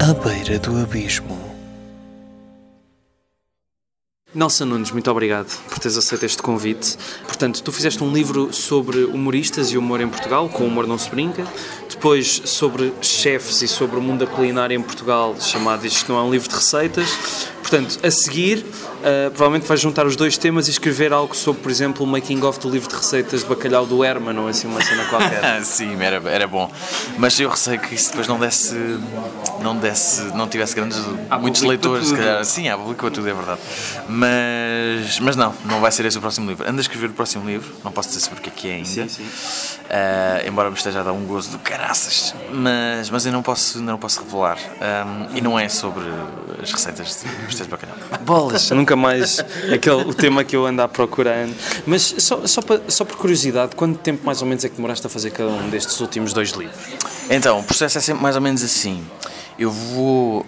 [0.00, 1.48] À beira do abismo.
[4.34, 6.96] Nelson Nunes, muito obrigado por teres aceito este convite.
[7.26, 11.10] Portanto, tu fizeste um livro sobre humoristas e humor em Portugal, com Humor Não Se
[11.10, 11.44] Brinca.
[11.90, 16.22] Depois, sobre chefes e sobre o mundo da culinária em Portugal, chamado Isto Não é
[16.22, 17.08] um Livro de Receitas.
[17.60, 18.64] Portanto, a seguir,
[18.98, 22.58] uh, provavelmente vais juntar os dois temas e escrever algo sobre, por exemplo, o making-of
[22.60, 25.62] do livro de receitas de bacalhau do Herman, ou assim uma cena qualquer.
[25.64, 26.70] Sim, era, era bom.
[27.16, 28.74] Mas eu receio que isso depois não desse.
[29.60, 30.22] não desse.
[30.36, 30.98] não tivesse grandes.
[31.30, 32.44] Há muitos leitores, se calhar.
[32.44, 33.60] Sim, há público para tudo, é verdade.
[34.08, 35.18] Mas.
[35.20, 36.68] mas não, não vai ser esse o próximo livro.
[36.68, 38.74] Ando a escrever o próximo livro, não posso dizer sobre o que é que é
[38.74, 38.88] ainda.
[38.88, 39.26] Sim, sim.
[39.90, 43.80] Ah, embora me esteja a dar um gozo do caraças, mas, mas eu não posso,
[43.80, 44.58] não posso revelar.
[44.80, 46.04] Ah, e não é sobre
[46.62, 47.96] as receitas de pastéis de bacalhau.
[48.22, 48.70] Bolas!
[48.88, 49.38] Nunca mais
[49.72, 51.54] aquele, o tema que eu ando à procurando.
[51.86, 55.06] Mas só, só, pa- só por curiosidade, quanto tempo mais ou menos é que demoraste
[55.06, 56.74] a fazer cada um destes últimos dois livros?
[57.28, 59.04] Então, o processo é sempre mais ou menos assim.
[59.58, 60.46] Eu vou.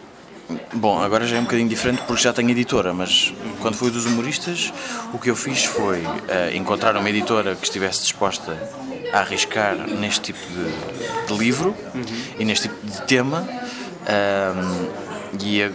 [0.73, 4.05] Bom, agora já é um bocadinho diferente porque já tenho editora, mas quando fui dos
[4.07, 4.73] humoristas,
[5.13, 8.57] o que eu fiz foi eh, encontrar uma editora que estivesse disposta
[9.13, 11.77] a arriscar neste tipo de, de livro
[12.39, 13.47] e neste tipo de tema.
[14.09, 14.89] ahm,
[15.41, 15.71] e a-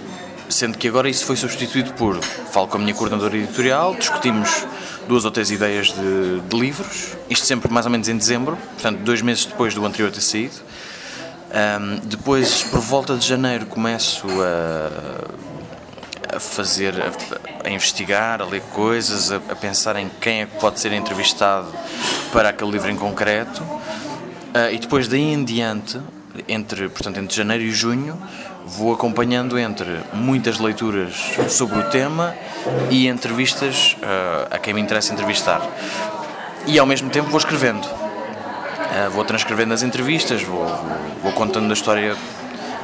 [0.56, 4.66] sendo que agora isso foi substituído por falo com a minha coordenadora editorial, discutimos
[5.08, 9.00] duas ou três ideias de, de livros, isto sempre mais ou menos em dezembro, portanto
[9.00, 10.56] dois meses depois do anterior ter saído.
[11.54, 18.62] Ahm, depois, por volta de janeiro, começo a, a fazer, a, a investigar, a ler
[18.74, 21.68] coisas, a, a pensar em quem é que pode ser entrevistado
[22.32, 23.64] para aquele livro em concreto.
[24.54, 26.00] Ah, e depois daí em diante,
[26.48, 28.18] entre, portanto, entre janeiro e junho,
[28.66, 31.14] vou acompanhando entre muitas leituras
[31.50, 32.36] sobre o tema
[32.90, 35.62] e entrevistas ah, a quem me interessa entrevistar.
[36.68, 37.86] E ao mesmo tempo vou escrevendo.
[37.86, 40.66] Uh, vou transcrevendo as entrevistas, vou,
[41.22, 42.16] vou, contando a história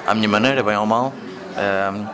[0.06, 1.14] à minha maneira, bem ou mal.
[1.56, 2.06] Um,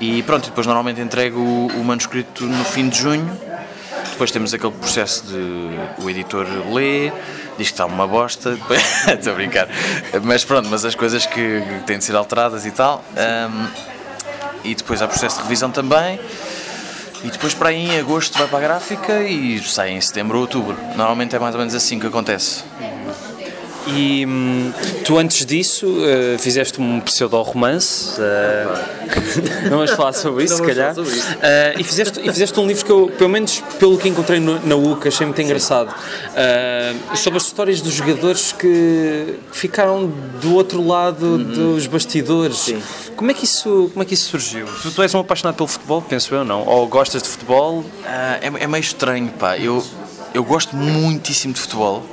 [0.00, 3.30] e pronto, depois normalmente entrego o, manuscrito no fim de junho.
[4.10, 7.10] Depois temos aquele processo de o editor lê,
[7.58, 8.58] diz que está uma bosta,
[9.06, 9.68] estou a brincar.
[10.22, 13.04] Mas pronto, mas as coisas que têm de ser alteradas e tal.
[13.16, 13.92] Um,
[14.64, 16.20] e depois há processo de revisão também.
[17.24, 20.42] E depois para aí em agosto vai para a gráfica e sai em setembro ou
[20.42, 20.76] outubro.
[20.96, 22.64] Normalmente é mais ou menos assim que acontece.
[23.86, 24.72] E hum,
[25.04, 28.66] tu antes disso eh, fizeste um pseudo-romance, eh,
[29.68, 30.94] não vamos falar sobre isso, se calhar,
[31.42, 34.60] Eh, e, fizeste, e fizeste um livro que eu, pelo menos pelo que encontrei no-
[34.64, 35.92] na UCA, achei muito engraçado,
[37.16, 40.10] sobre as histórias dos jogadores que ficaram
[40.40, 42.72] do outro lado dos bastidores.
[43.16, 44.66] Como é, que isso, como é que isso surgiu?
[44.82, 46.66] Tu, tu és um apaixonado pelo futebol, penso eu, não?
[46.66, 47.84] Ou gostas de futebol?
[48.06, 49.56] Ah, é, é meio estranho, pá.
[49.58, 49.84] Eu,
[50.34, 52.04] eu gosto muitíssimo de futebol,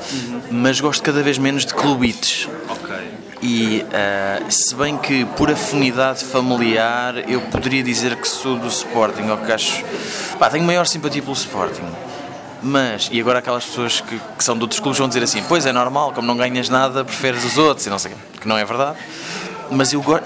[0.51, 2.47] mas gosto cada vez menos de clubites.
[2.69, 2.95] Ok.
[3.41, 9.29] E ah, se bem que por afinidade familiar eu poderia dizer que sou do Sporting,
[9.29, 9.83] ou que acho.
[10.37, 11.87] Pá, tenho maior simpatia pelo Sporting.
[12.61, 15.65] Mas, e agora aquelas pessoas que, que são de outros clubes vão dizer assim: Pois
[15.65, 18.39] é normal, como não ganhas nada, preferes os outros e não sei o.
[18.41, 18.97] Que não é verdade.
[19.71, 20.19] Mas eu, go-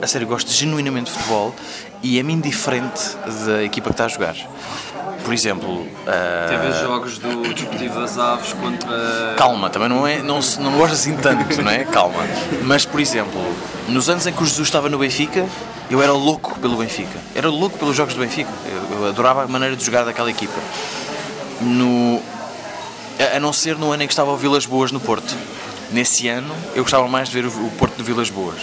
[0.00, 1.52] a sério, gosto genuinamente de futebol
[2.02, 4.36] e é-me indiferente da equipa que está a jogar.
[5.24, 9.34] Por exemplo, ah, Teve jogos do Desportivo das Aves contra.
[9.36, 11.84] Calma, também não, é, não, não gosto assim tanto, não é?
[11.84, 12.24] Calma.
[12.64, 13.40] Mas, por exemplo,
[13.88, 15.46] nos anos em que o Jesus estava no Benfica,
[15.88, 17.18] eu era louco pelo Benfica.
[17.34, 18.50] Era louco pelos jogos do Benfica.
[18.66, 20.58] Eu, eu adorava a maneira de jogar daquela equipa.
[21.60, 22.20] No,
[23.20, 25.36] a, a não ser no ano em que estava o Vilas Boas no Porto.
[25.92, 28.62] Nesse ano, eu gostava mais de ver o, o Porto de Vilas Boas.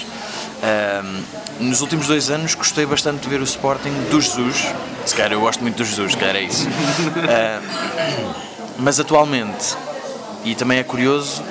[0.61, 1.23] Ahm,
[1.59, 4.67] nos últimos dois anos, gostei bastante de ver o Sporting do Jesus.
[5.05, 6.67] Se calhar eu gosto muito do Jesus, se calhar é isso.
[8.77, 9.75] Mas atualmente,
[10.43, 11.43] e também é curioso,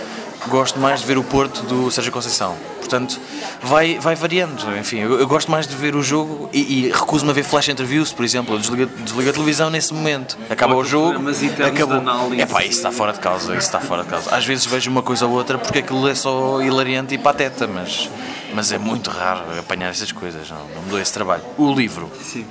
[0.48, 2.56] gosto mais de ver o Porto do Sérgio Conceição.
[2.78, 3.20] Portanto,
[3.62, 4.64] vai, vai variando.
[4.78, 7.69] Enfim, eu, eu gosto mais de ver o jogo e, e recuso-me a ver flash
[7.69, 8.54] interviews, por exemplo.
[8.54, 10.38] Eu desligo, desligo a televisão nesse momento.
[10.48, 12.34] Acaba o jogo, internos acabou.
[12.34, 13.53] É pá, isso está fora de causa.
[13.53, 14.34] Isso está fora de causa.
[14.34, 18.08] Às vezes vejo uma coisa ou outra porque aquilo é só hilariante e pateta, mas,
[18.55, 20.49] mas é muito raro apanhar essas coisas.
[20.49, 21.43] Não, não me dou esse trabalho.
[21.58, 22.11] O livro.
[22.22, 22.46] Sim.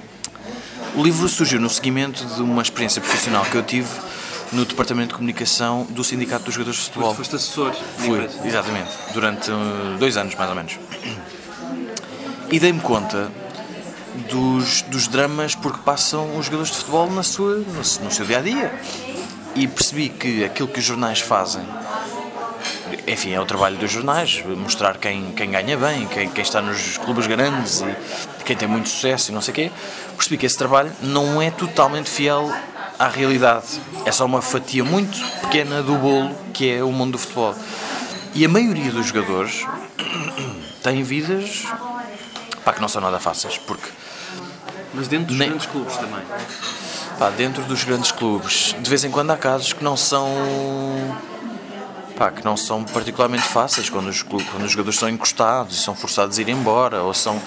[0.95, 3.89] O livro surgiu no seguimento de uma experiência profissional que eu tive
[4.51, 7.13] no departamento de comunicação do Sindicato dos Jogadores de Futebol.
[7.15, 7.73] Foste assessor.
[7.97, 10.77] Fui, exatamente, durante uh, dois anos mais ou menos.
[12.51, 13.29] E dei-me conta
[14.29, 18.25] dos, dos dramas porque passam os jogadores de futebol na sua, no, seu- no seu
[18.25, 18.81] dia a dia.
[19.55, 21.63] E percebi que aquilo que os jornais fazem,
[23.07, 26.97] enfim, é o trabalho dos jornais, mostrar quem, quem ganha bem, quem, quem está nos
[26.97, 29.71] clubes grandes e quem tem muito sucesso e não sei o quê.
[30.15, 32.53] Percebi que esse trabalho não é totalmente fiel
[32.99, 33.65] à realidade.
[34.05, 37.55] É só uma fatia muito pequena do bolo que é o mundo do futebol.
[38.33, 39.65] E a maioria dos jogadores
[40.83, 41.63] têm vidas
[42.63, 43.87] pá, que não são nada fáceis, porque
[44.93, 46.21] Mas dentro dos Nem- grandes clubes também.
[47.19, 50.27] pá, dentro dos grandes clubes, de vez em quando há casos que não são
[52.17, 55.83] pá, que não são particularmente fáceis quando os, clubes, quando os jogadores são encostados e
[55.83, 57.39] são forçados a ir embora ou são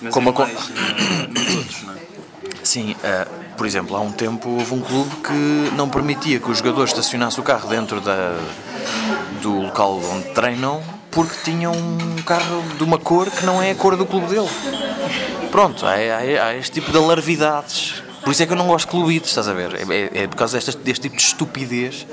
[0.00, 2.00] Mas Como é mais, eh, nos outros, não é?
[2.70, 3.26] Sim, eh,
[3.56, 7.40] por exemplo, há um tempo houve um clube que não permitia que o jogador estacionasse
[7.40, 8.38] o carro dentro da,
[9.42, 10.80] do local onde treinam
[11.10, 14.48] porque tinham um carro de uma cor que não é a cor do clube dele.
[15.50, 18.04] Pronto, há, há- há este tipo de alarvidades.
[18.22, 19.74] Por isso é que eu não gosto de clubites, estás a ver?
[19.74, 22.06] É, é- é por causa destas- deste tipo de estupidez,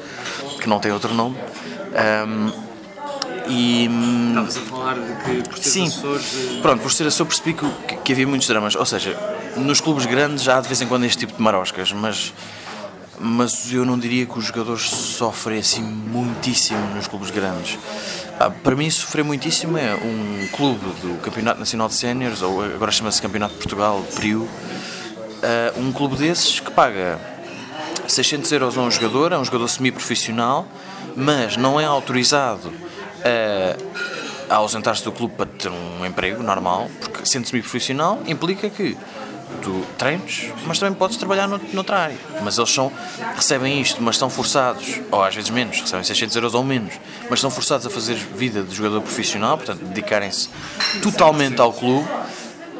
[0.59, 1.37] que não tem outro nome.
[1.95, 2.51] Ahm,
[3.49, 3.87] e.
[3.89, 7.11] hum, Estavas a falar de que por ser Sim, Açores, eh, pronto, por ser a
[7.11, 8.75] sua percebi que, que havia muitos dramas.
[8.75, 9.17] Ou seja,
[9.55, 12.33] nos clubes grandes já há de vez em quando este tipo de maroscas, mas,
[13.19, 17.77] mas eu não diria que os jogadores sofrem assim muitíssimo nos clubes grandes.
[18.63, 23.19] Para mim, sofrer muitíssimo é um clube do Campeonato Nacional de Séniores, ou agora chama-se
[23.19, 24.47] Campeonato de Portugal, PRIU,
[25.41, 27.19] ah, um clube desses que paga
[28.07, 30.67] 600 euros a um jogador, é um jogador semi-profissional,
[31.15, 32.71] mas não é autorizado
[33.23, 38.97] a, a ausentar-se do clube para ter um emprego normal, porque sendo semi-profissional implica que
[39.61, 42.17] tu treines, mas também podes trabalhar nout- noutra área.
[42.43, 42.91] Mas eles são,
[43.35, 46.93] recebem isto, mas são forçados, ou às vezes menos, recebem 600 euros ou menos,
[47.29, 50.49] mas são forçados a fazer vida de jogador profissional, portanto, dedicarem-se
[51.01, 52.07] totalmente ao clube,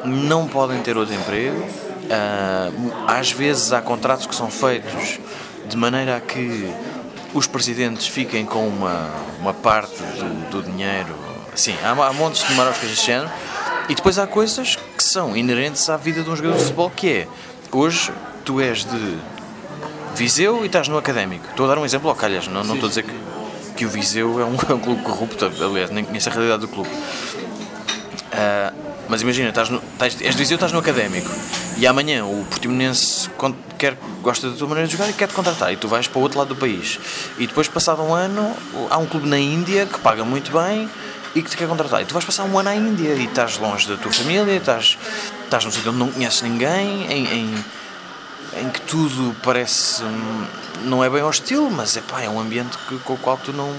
[0.04, 1.66] não podem ter outro emprego.
[2.10, 2.70] Ah,
[3.18, 5.18] às vezes há contratos que são feitos
[5.68, 6.72] de maneira a que
[7.34, 9.10] os presidentes fiquem com uma,
[9.40, 11.14] uma parte do, do dinheiro.
[11.54, 13.30] Sim, há, há montes de maroscas deste género.
[13.88, 17.08] E depois há coisas que são inerentes à vida de um jogador de futebol, que
[17.08, 17.28] é,
[17.72, 18.12] hoje
[18.44, 19.18] tu és de
[20.14, 21.46] Viseu e estás no Académico.
[21.48, 23.14] Estou a dar um exemplo ao calhas, não, não estou a dizer que,
[23.76, 26.68] que o Viseu é um, é um clube corrupto, aliás, nem conheço a realidade do
[26.68, 26.90] clube.
[28.32, 28.72] Ah,
[29.08, 31.30] mas imagina, estás no, estás, és de Viseu, estás no Académico.
[31.78, 33.30] E amanhã o Portimonense
[33.78, 35.72] quer, gosta da tua maneira de jogar e quer-te contratar.
[35.72, 36.98] E tu vais para o outro lado do país.
[37.38, 38.54] E depois passado um ano
[38.90, 40.88] há um clube na Índia que paga muito bem
[41.34, 42.02] e que te quer contratar.
[42.02, 44.98] E tu vais passar um ano à Índia e estás longe da tua família estás,
[45.44, 47.64] estás num sítio onde não conheces ninguém em, em,
[48.60, 50.46] em que tudo parece hum,
[50.84, 53.52] não é bem hostil mas é pá, é um ambiente que, com o qual tu
[53.52, 53.72] não,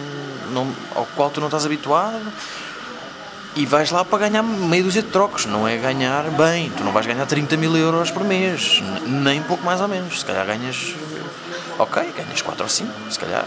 [0.52, 2.32] não ao qual tu não estás habituado
[3.56, 6.72] e vais lá para ganhar meia dúzia de trocos, não é ganhar bem.
[6.76, 10.20] Tu não vais ganhar 30 mil euros por mês, nem pouco mais ou menos.
[10.20, 10.94] Se calhar ganhas,
[11.78, 13.46] ok, ganhas 4 ou 5, se calhar,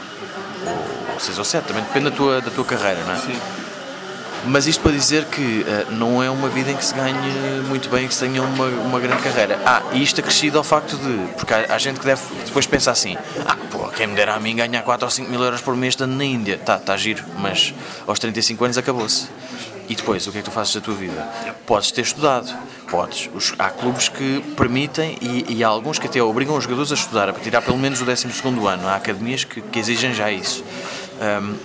[1.15, 3.19] ou 6 ou 7, também depende da tua, da tua carreira, não é?
[3.19, 3.39] Sim.
[4.45, 7.17] Mas isto para dizer que eh, não é uma vida em que se ganhe
[7.69, 9.61] muito bem, que se tenha uma, uma grande carreira.
[9.65, 11.33] Ah, e isto acrescido ao facto de.
[11.35, 13.17] Porque há, há gente que deve depois pensar assim:
[13.47, 15.93] ah, pô, quem me dera a mim ganhar 4 ou 5 mil euros por mês
[15.93, 16.59] estando na Índia.
[16.59, 17.73] Tá, tá giro, mas
[18.05, 19.29] aos 35 anos acabou-se.
[19.93, 21.23] E depois, o que é que tu fazes da tua vida?
[21.67, 22.51] Podes ter estudado,
[22.91, 23.29] podes.
[23.35, 26.95] Os- há clubes que permitem e, e há alguns que até obrigam os jogadores a
[26.95, 28.27] estudar, a tirar pelo menos o 12
[28.67, 28.89] ano.
[28.89, 30.65] Há academias que, que exigem já isso.
[31.21, 31.57] Ahm,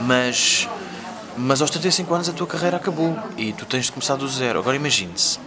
[0.00, 0.66] mas,
[1.36, 4.60] mas aos 35 anos a tua carreira acabou e tu tens de começar do zero.
[4.60, 5.38] Agora imagine-se,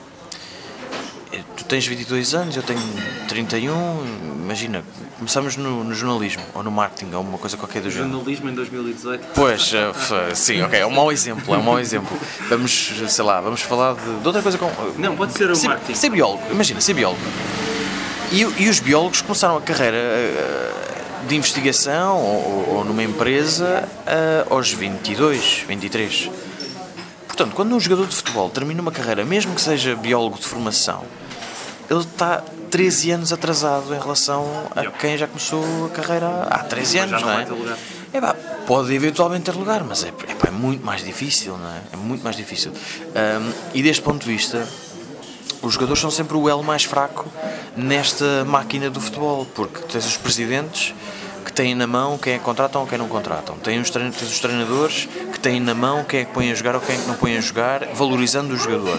[1.55, 2.79] tu tens 22 anos, eu tenho
[3.27, 3.73] 31,
[4.43, 4.83] imagina,
[5.17, 8.09] começamos no, no jornalismo ou no marketing ou uma coisa qualquer do género.
[8.11, 9.27] Jornalismo em 2018.
[9.33, 12.17] Pois, eh, sim, ok, é um mau exemplo, é um mau exemplo.
[12.49, 14.69] Vamos, sei lá, vamos falar de, de outra coisa com.
[14.97, 15.93] Não, pode ser o ser, marketing.
[15.93, 17.21] ser biólogo, imagina, ser biólogo.
[18.31, 20.73] E, e os biólogos começaram a carreira eh,
[21.27, 26.29] de investigação ou, ou- ou numa empresa eh, aos 22, 23.
[27.27, 31.03] Portanto, quando um jogador de futebol termina uma carreira, mesmo que seja biólogo de formação,
[31.91, 34.45] ele está 13 anos atrasado em relação
[34.75, 37.45] a quem já começou a carreira há 13 Já anos, não é?
[38.13, 38.33] É pá,
[38.65, 41.81] pode eventualmente ter lugar, mas é, é, pá, é muito mais difícil, não é?
[41.93, 42.71] É muito mais difícil.
[43.15, 44.65] Ahm, e deste ponto de vista,
[45.61, 47.25] os jogadores são sempre o elo mais fraco
[47.75, 50.93] nesta máquina do futebol, porque tens os presidentes
[51.43, 53.57] que têm na mão quem é que contratam ou quem não contratam.
[53.57, 56.55] Tens os, trein- tens os treinadores que têm na mão quem é que põem a
[56.55, 58.97] jogar ou quem é que não põem a jogar, valorizando o jogador.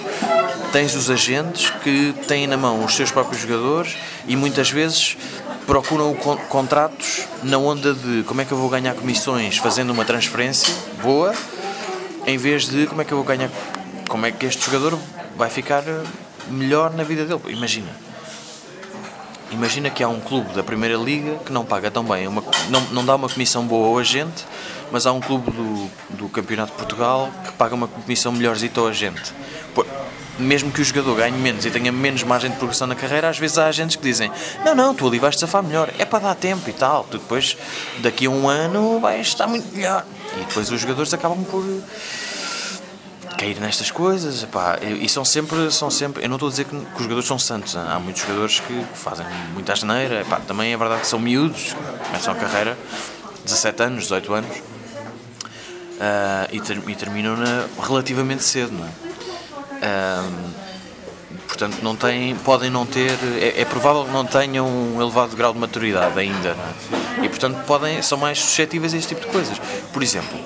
[0.72, 3.94] Tens os agentes que têm na mão os seus próprios jogadores
[4.26, 5.18] e muitas vezes
[5.66, 6.14] procuram
[6.48, 11.34] contratos na onda de como é que eu vou ganhar comissões fazendo uma transferência boa,
[12.26, 13.50] em vez de como é que eu vou ganhar,
[14.08, 14.98] como é que este jogador
[15.36, 16.02] vai ficar eh,
[16.48, 17.40] melhor na vida dele.
[17.48, 17.90] Imagina.
[19.50, 22.80] Imagina que há um clube da Primeira Liga que não paga tão bem, uma, não,
[22.92, 24.46] não dá uma comissão boa ao agente,
[24.90, 28.86] mas há um clube do, do Campeonato de Portugal que paga uma comissão melhorzita ao
[28.86, 29.34] agente.
[29.74, 29.86] Por,
[30.38, 33.38] mesmo que o jogador ganhe menos e tenha menos margem de progressão na carreira, às
[33.38, 34.30] vezes há agentes que dizem:
[34.64, 37.04] Não, não, tu ali vais safar melhor, é para dar tempo e tal.
[37.04, 37.56] Tu depois,
[37.98, 40.04] daqui a um ano, vais estar muito melhor.
[40.36, 41.64] E depois os jogadores acabam por
[43.38, 44.42] cair nestas coisas.
[44.42, 46.24] Epá, e são sempre, são sempre.
[46.24, 47.76] Eu não estou a dizer que, que os jogadores são santos.
[47.76, 50.22] Há muitos jogadores que fazem muita asneira.
[50.22, 51.74] Epá, também é verdade que são miúdos,
[52.06, 52.78] começam a carreira,
[53.44, 54.56] 17 anos, 18 anos.
[55.92, 59.11] Uh, e, ter, e terminam-na relativamente cedo, não é?
[61.46, 65.52] Portanto, não têm, podem não ter, é, é, provável que não tenham um elevado grau
[65.52, 66.56] de maturidade ainda,
[67.20, 67.24] é?
[67.24, 69.60] e portanto podem, são mais suscetíveis a este tipo de coisas.
[69.92, 70.38] Por exemplo,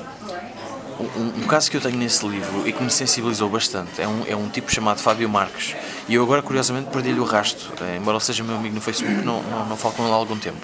[0.98, 4.24] um, um, caso que eu tenho nesse livro e que me sensibilizou bastante é um,
[4.26, 5.74] é um tipo chamado Fábio Marques,
[6.08, 9.22] e eu agora curiosamente perdi-lhe o rasto, eh, embora ele seja meu amigo no Facebook,
[9.24, 10.58] não, não, não falo com ele há algum tempo.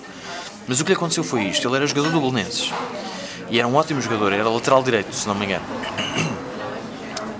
[0.67, 2.73] Mas o que lhe aconteceu foi isto: ele era jogador do Belenenses
[3.51, 5.65] e era um ótimo jogador, era lateral direito, se não me engano.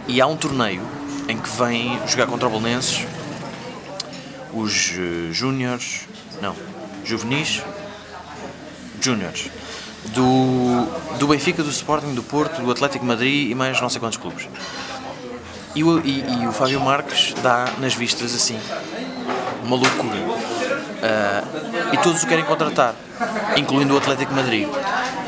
[0.07, 0.83] E há um torneio
[1.29, 3.07] em que vem jogar contra o Belenenses
[4.53, 6.07] os uh, júniores,
[6.41, 6.55] não,
[7.05, 7.63] juvenis,
[9.01, 9.51] júniores,
[10.07, 10.85] do,
[11.19, 14.49] do Benfica, do Sporting, do Porto, do Atlético Madrid e mais não sei quantos clubes.
[15.75, 18.59] E o, e, e o Fábio Marques dá nas vistas assim,
[19.65, 20.19] uma loucura.
[21.03, 22.95] Uh, e todos o querem contratar,
[23.57, 24.69] incluindo o Atlético Madrid.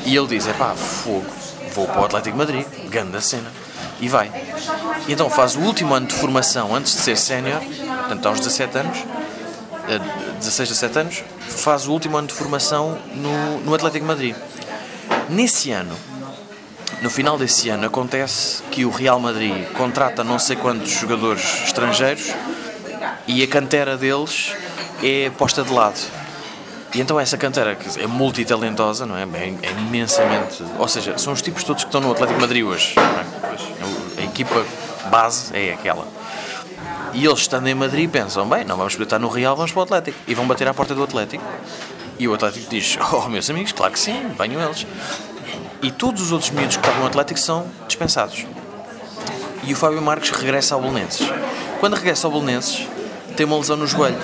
[0.05, 1.27] E ele diz: é pá, fogo,
[1.75, 3.51] vou para o Atlético Madrid, grande cena.
[4.01, 4.31] E vai.
[5.07, 8.79] E então faz o último ano de formação antes de ser sénior, portanto aos 17
[8.79, 9.05] anos,
[10.39, 14.35] 16, 17 anos, faz o último ano de formação no, no Atlético Madrid.
[15.29, 15.95] Nesse ano,
[17.03, 22.33] no final desse ano, acontece que o Real Madrid contrata não sei quantos jogadores estrangeiros
[23.27, 24.53] e a cantera deles
[25.03, 26.01] é posta de lado
[26.95, 29.23] e então essa cantera, que é multitalentosa, não é?
[29.23, 30.63] É, é imensamente.
[30.79, 32.95] Ou seja, são os tipos todos que estão no Atlético Madrid hoje.
[32.97, 34.04] É?
[34.35, 34.67] Equipa
[35.11, 36.09] base é aquela.
[37.13, 39.79] E eles estando em Madrid pensam, bem, não vamos poder estar no Real, vamos para
[39.79, 40.19] o Atlético.
[40.27, 41.45] E vão bater à porta do Atlético.
[42.19, 44.85] E o Atlético diz, oh meus amigos, claro que sim, venham eles.
[45.81, 48.45] E todos os outros miúdos que estavam no Atlético são dispensados.
[49.63, 51.29] E o Fábio Marques regressa ao Belenenses.
[51.79, 52.89] Quando regressa ao Belenenses,
[53.37, 54.19] tem uma lesão no joelho.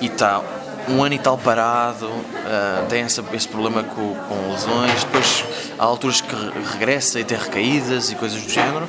[0.00, 0.40] E está
[0.90, 5.44] um ano e tal parado, uh, tem essa, esse problema com, com, lesões, depois
[5.78, 6.34] há alturas que
[6.72, 8.88] regressa e tem recaídas e coisas do género.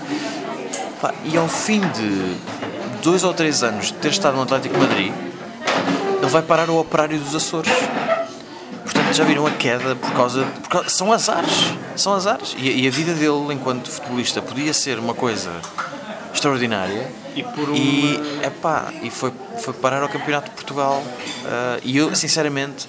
[1.25, 2.35] E ao fim de
[3.01, 5.13] dois ou três anos de ter estado no Atlético Madrid,
[6.17, 7.71] ele vai parar ao Operário dos Açores.
[8.83, 10.45] Portanto, já viram a queda por causa.
[10.61, 11.73] Por causa são azares.
[11.95, 12.55] São azares.
[12.57, 15.51] E, e a vida dele enquanto futebolista podia ser uma coisa
[16.39, 17.07] extraordinária.
[17.35, 17.75] E, por um...
[17.75, 19.31] e, epá, e foi,
[19.61, 21.03] foi parar ao Campeonato de Portugal.
[21.03, 22.87] Uh, e eu, sinceramente,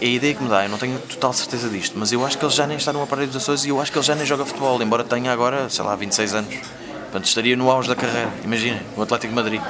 [0.00, 2.44] a ideia que me dá, eu não tenho total certeza disto, mas eu acho que
[2.44, 4.24] ele já nem está numa parede dos Açores e eu acho que ele já nem
[4.24, 6.54] joga futebol, embora tenha agora, sei lá, 26 anos.
[6.54, 8.30] Portanto, estaria no auge da carreira.
[8.44, 9.62] Imaginem, o Atlético de Madrid.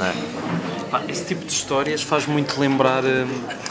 [0.00, 1.10] É?
[1.10, 3.04] Esse tipo de histórias faz muito lembrar.
[3.04, 3.70] Hum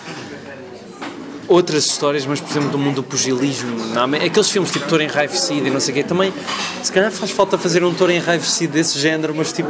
[1.50, 3.76] outras histórias, mas por exemplo do mundo do pugilismo,
[4.24, 6.32] aqueles filmes tipo Touro Enraivecido e não sei o quê, também
[6.84, 9.70] se calhar faz falta fazer um Touro Enraivecido desse género, mas tipo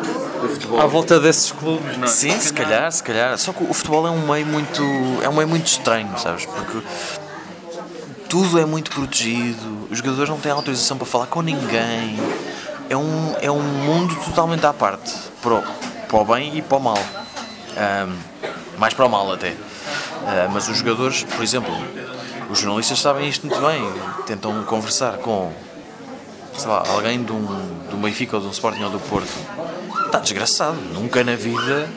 [0.78, 2.08] à volta desses clubes, não é?
[2.08, 3.38] Sim, se calhar, se calhar.
[3.38, 4.84] Só que o futebol é um meio muito,
[5.24, 6.46] é um meio muito estranho, sabes?
[6.46, 6.80] Porque
[8.28, 12.20] tudo é muito protegido, os jogadores não têm autorização para falar com ninguém.
[12.90, 15.64] É um, é um mundo totalmente à parte, para o,
[16.08, 16.98] para o bem e para o mal.
[16.98, 18.16] Um,
[18.80, 19.56] mais para o mal até.
[20.22, 21.74] Uh, mas os jogadores, por exemplo,
[22.50, 23.82] os jornalistas sabem isto muito bem,
[24.26, 25.52] tentam conversar com
[26.60, 27.46] sei lá, alguém de um,
[27.90, 29.32] do Benfica ou de um Sporting ou do Porto.
[30.06, 31.90] Está desgraçado, nunca na vida,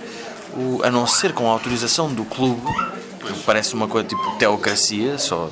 [0.54, 2.70] o, a não ser com a autorização do clube,
[3.20, 5.50] que parece uma coisa tipo teocracia, só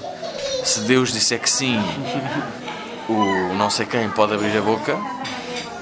[0.65, 1.81] se Deus disser que sim,
[3.09, 4.97] o não sei quem pode abrir a boca,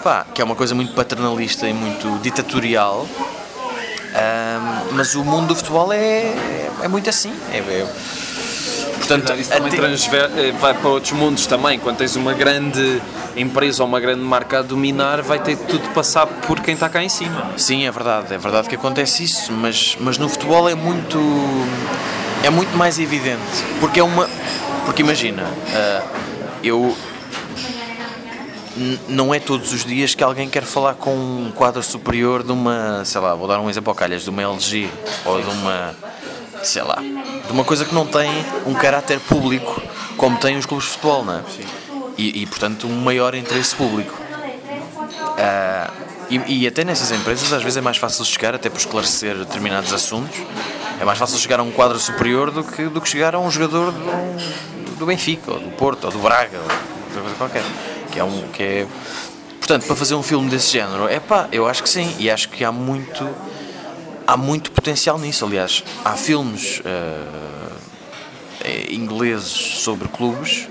[0.02, 3.06] pá, que é uma coisa muito paternalista e muito ditatorial
[4.08, 6.34] um, mas o mundo do futebol é,
[6.82, 7.32] é muito assim.
[7.52, 7.86] É, é,
[8.96, 11.78] portanto, isso também transver, eh, vai para outros mundos também.
[11.78, 13.00] Quando tens uma grande
[13.36, 16.88] empresa ou uma grande marca a dominar, vai ter tudo de passar por quem está
[16.88, 17.52] cá em cima.
[17.56, 18.34] Sim, é verdade.
[18.34, 21.18] É verdade que acontece isso, mas, mas no futebol é muito
[22.44, 23.42] é muito mais evidente
[23.80, 24.28] porque é uma
[24.84, 26.08] porque imagina uh,
[26.62, 26.96] eu
[29.08, 33.04] não é todos os dias que alguém quer falar com um quadro superior de uma,
[33.04, 34.88] sei lá, vou dar um exemplo ao calhas, de uma LG
[35.24, 35.94] ou de uma,
[36.62, 36.98] sei lá,
[37.46, 38.30] de uma coisa que não tem
[38.66, 39.82] um caráter público
[40.16, 41.42] como tem os clubes de futebol, não é?
[42.16, 44.12] E, e portanto, um maior interesse público.
[45.38, 49.36] Uh, e, e, até nessas empresas às vezes é mais fácil chegar, até por esclarecer
[49.36, 50.36] determinados assuntos,
[51.00, 53.50] é mais fácil chegar a um quadro superior do que, do que chegar a um
[53.50, 57.62] jogador do, do Benfica, ou do Porto, ou do Braga, ou outra coisa qualquer
[58.18, 58.86] que é um que é
[59.58, 62.48] Portanto, para fazer um filme desse género, é pá, eu acho que sim, e acho
[62.48, 63.28] que há muito,
[64.26, 65.44] há muito potencial nisso.
[65.44, 70.66] Aliás, há filmes eh, ingleses sobre clubes,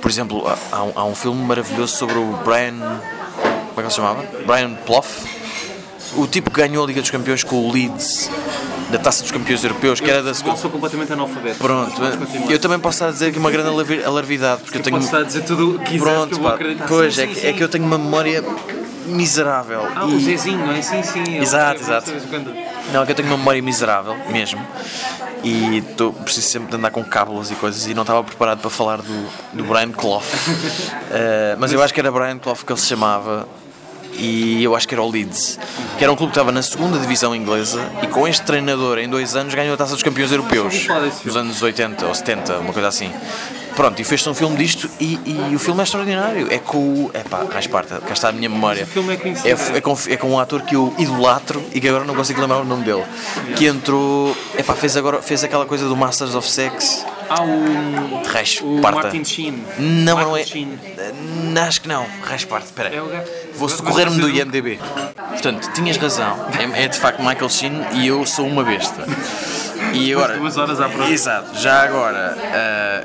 [0.00, 2.78] por exemplo, há um, há um filme maravilhoso sobre o Brian.
[2.78, 4.22] Como é que ele se chamava?
[4.46, 5.04] Brian Plough,
[6.16, 8.30] o tipo que ganhou a Liga dos Campeões com o Leeds,
[8.90, 10.56] da Taça dos Campeões Europeus, que era da segunda.
[10.56, 11.58] sou completamente analfabeto.
[11.58, 12.00] Pronto,
[12.48, 14.96] eu também posso estar a dizer aqui uma grande alarvi- alarvidade, porque eu tenho.
[14.96, 17.26] Posso estar a dizer tudo o que quiseres Pronto, que eu pá, pois, Sim, é,
[17.26, 18.42] sim, que, é que eu tenho uma memória
[19.06, 19.86] miserável.
[19.94, 20.82] Ah, E- o Zezinho, não é?
[20.82, 21.38] Sim, sim.
[21.38, 22.50] Exato, escreve exato.
[22.92, 24.60] Não, é que eu tenho uma memória miserável, mesmo.
[25.42, 28.68] E tô, preciso sempre de andar com cábulas e coisas e não estava preparado para
[28.70, 30.22] falar do, do Brian Clough.
[31.12, 33.48] Eh, mas eu acho que era Brian Clough que ele se chamava
[34.14, 35.58] e eu acho que era o Leeds,
[35.98, 39.08] que era um clube que estava na segunda divisão inglesa e com este treinador em
[39.08, 40.86] dois anos ganhou a taça dos campeões europeus
[41.24, 43.10] nos anos 80 ou 70, uma coisa assim.
[43.74, 46.48] Pronto, e fez-se um filme disto e, e o filme é extraordinário.
[46.50, 47.10] É com o.
[47.14, 48.84] É pá, mais parte, cá está a minha memória.
[48.84, 49.48] o filme é conhecido.
[49.48, 52.40] É, é com, é com um ator que eu idolatro e que agora não consigo
[52.40, 53.04] lembrar o nome dele.
[53.56, 54.36] Que entrou.
[54.56, 57.06] É pá, fez, agora, fez aquela coisa do Masters of Sex.
[57.30, 58.80] Ah, o, Reis, o.
[58.80, 59.64] Martin Sheen.
[59.78, 60.44] Não, Michael não é.
[60.44, 60.78] Sheen.
[61.52, 62.04] Não, Acho que não.
[62.24, 62.92] Reis parte, espera.
[62.92, 63.08] É o
[63.54, 64.80] Vou socorrer-me do IMDB.
[65.14, 66.36] Portanto, tinhas razão.
[66.58, 69.04] É, é de facto Michael Sheen e eu sou uma besta.
[69.94, 70.36] E agora.
[70.36, 71.10] duas horas à procura.
[71.10, 71.56] Exato.
[71.58, 72.36] Já agora.
[72.52, 73.04] ah,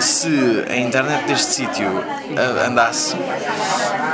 [0.00, 2.04] se a internet deste sítio
[2.66, 3.16] andasse,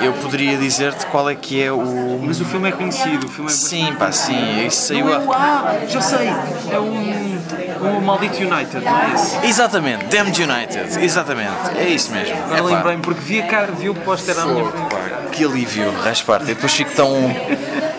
[0.00, 2.20] eu poderia dizer-te qual é que é o.
[2.22, 3.26] Mas o filme é conhecido.
[3.26, 4.66] O filme é Sim, pá, sim.
[4.66, 5.18] Isso saiu é a...
[5.20, 6.28] o- Ah, já sei.
[6.70, 7.38] É um,
[7.82, 9.46] um Maldito United, não é esse?
[9.46, 11.04] Exatamente, Damned United.
[11.04, 11.76] Exatamente.
[11.78, 12.34] É isso mesmo.
[12.44, 12.68] Agora Epá.
[12.76, 15.30] lembrei-me porque vi a cara, vi o póster à minha frente.
[15.32, 16.46] Que alívio, raspar-te.
[16.46, 17.10] Depois fico tão.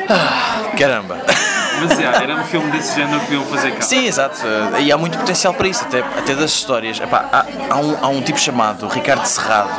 [0.10, 1.18] Ah, caramba.
[1.88, 3.82] Mas já, era um filme desse género que iam fazer cá.
[3.82, 4.40] Sim, exato.
[4.80, 7.00] E há muito potencial para isso, até, até das histórias.
[7.00, 9.72] Epá, há, há um, há um tipo chamado Ricardo Serrado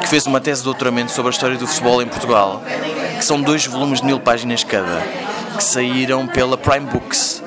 [0.00, 2.62] que fez uma tese de doutoramento sobre a história do futebol em Portugal,
[3.16, 5.02] que são dois volumes de mil páginas cada,
[5.56, 7.42] que saíram pela Prime Books.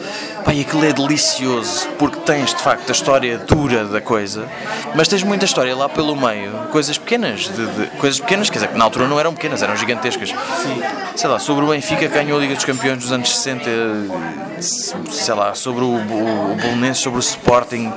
[0.54, 4.48] E aquilo é delicioso, porque tens de facto a história dura da coisa,
[4.94, 8.68] mas tens muita história lá pelo meio, coisas pequenas, de, de- coisas pequenas, quer dizer,
[8.68, 10.32] que na altura não eram pequenas, eram gigantescas.
[11.16, 13.70] Sei lá, sobre o Benfica que ganhou a Liga dos Campeões nos anos 60,
[15.12, 17.92] sei lá, sobre o, o, o Bolonenses, sobre o Sporting.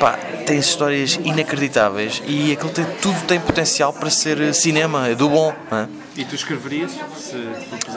[0.00, 5.28] Pá, tem histórias inacreditáveis e aquilo tem, tudo tem potencial para ser cinema, é do
[5.28, 5.54] bom.
[5.70, 5.88] não é?
[6.16, 6.92] E tu escreverias?
[7.18, 7.36] Se?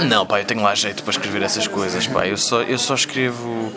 [0.05, 2.27] Não, pá, eu tenho lá jeito para escrever essas coisas, pá.
[2.27, 3.71] Eu só, eu só escrevo.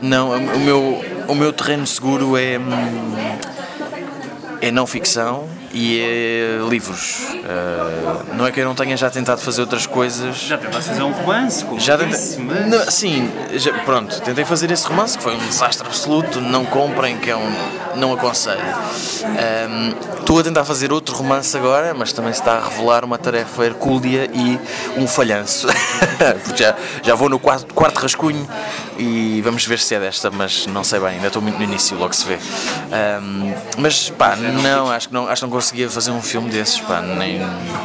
[0.00, 2.58] Não, o meu, o meu terreno seguro é.
[2.58, 3.38] hum,
[4.60, 7.18] É não ficção e é livros.
[7.44, 10.36] Ah, não é que eu não tenha já tentado fazer outras coisas.
[10.36, 12.18] Já tentaste fazer um romance, como Já tentei.
[12.38, 12.66] mas...
[12.68, 16.40] Não, sim, já- pronto, tentei fazer esse romance que foi um desastre absoluto.
[16.40, 17.52] Não comprem, que é um.
[17.96, 18.62] Não aconselho.
[19.24, 23.18] Ahm, Estou a tentar fazer outro romance agora, mas também se está a revelar uma
[23.18, 24.58] tarefa hercúlea e
[24.96, 25.66] um falhanço.
[26.44, 28.48] Porque já, já vou no quarto, quarto rascunho
[28.98, 31.96] e vamos ver se é desta, mas não sei bem, ainda estou muito no início,
[31.96, 32.38] logo se vê.
[32.92, 36.80] Ahm, mas pá, não, acho que não, acho que não conseguia fazer um filme desses,
[36.80, 37.40] pá, nem.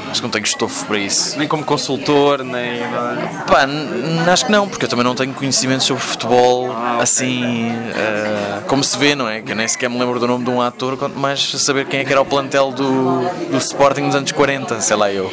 [0.09, 1.37] Acho que não tenho estofo para isso.
[1.37, 2.79] Nem como consultor, nem...
[3.47, 3.67] Pá,
[4.31, 7.01] acho que não, porque eu também não tenho conhecimentos sobre futebol ok.
[7.01, 9.41] assim eh, como se vê, não é?
[9.41, 12.01] Que eu nem sequer me lembro do nome de um ator, quanto mais saber quem
[12.01, 15.31] é que era o plantel do, do Sporting nos anos 40, sei lá eu.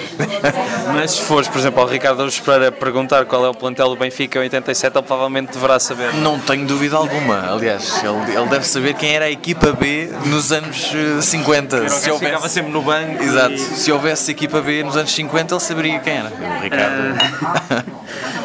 [0.92, 4.38] Mas se fores, por exemplo, ao Ricardo para perguntar qual é o plantel do Benfica
[4.38, 6.14] em 87, ele provavelmente deverá saber.
[6.14, 10.52] Não tenho dúvida alguma, aliás, ele, ele deve saber quem era a equipa B nos
[10.52, 11.88] anos eh, 50.
[11.88, 13.22] Se ficava houvesse, sempre no banco.
[13.22, 16.32] exato, e- se houvesse equipa B nos anos 50, ele saberia quem era.
[16.58, 17.96] O Ricardo.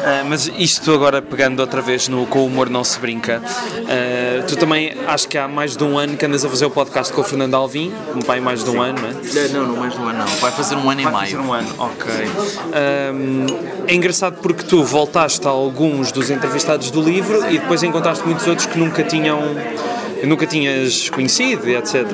[0.04, 4.42] Ah, mas isto agora pegando outra vez no Com o Humor Não Se Brinca, ah,
[4.48, 7.12] tu também acho que há mais de um ano que andas a fazer o podcast
[7.12, 9.48] com o Fernando Alvim, um pai mais de um ano, não é?
[9.52, 10.26] não, não mais de um ano, não.
[10.26, 11.36] Vai fazer um ano e Vai meio.
[11.36, 12.10] fazer um ano, ok.
[12.74, 13.46] Ahm,
[13.86, 18.46] é engraçado porque tu voltaste a alguns dos entrevistados do livro e depois encontraste muitos
[18.46, 19.40] outros que nunca tinham
[20.24, 22.06] nunca tinhas conhecido etc.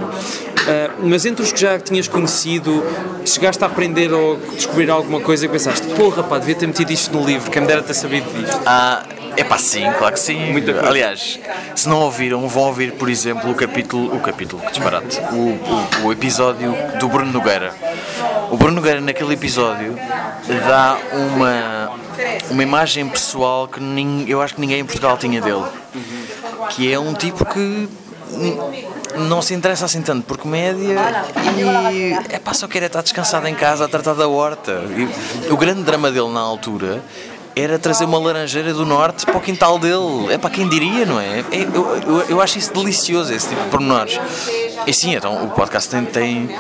[0.69, 2.85] Ah, mas entre os que já tinhas conhecido,
[3.25, 7.17] chegaste a aprender ou descobrir alguma coisa e pensaste, porra pá, devia ter metido isto
[7.17, 8.61] no livro, quem me dera ter sabido disto.
[8.67, 9.03] Ah,
[9.35, 10.53] é pá, sim, claro que sim.
[10.53, 10.89] Muita coisa.
[10.89, 11.41] Aliás,
[11.75, 16.07] se não ouviram, vão ouvir, por exemplo, o capítulo, o capítulo, que disparate, o, o,
[16.07, 17.73] o episódio do Bruno Nogueira.
[18.51, 19.97] O Bruno Nogueira, naquele episódio,
[20.67, 21.98] dá uma,
[22.51, 23.81] uma imagem pessoal que
[24.27, 25.65] eu acho que ninguém em Portugal tinha dele.
[26.71, 27.89] Que é um tipo que
[29.17, 30.97] não se interessa assim tanto por comédia
[31.93, 34.83] e é pá, só quer é estar descansado em casa a tratar da horta.
[35.47, 37.03] E o grande drama dele na altura
[37.57, 40.33] era trazer uma laranjeira do norte para o quintal dele.
[40.33, 41.41] É para quem diria, não é?
[41.51, 44.19] É- eu, eu, eu acho isso delicioso, esse tipo de pormenores.
[44.87, 46.57] E sim, então o podcast tem, tem,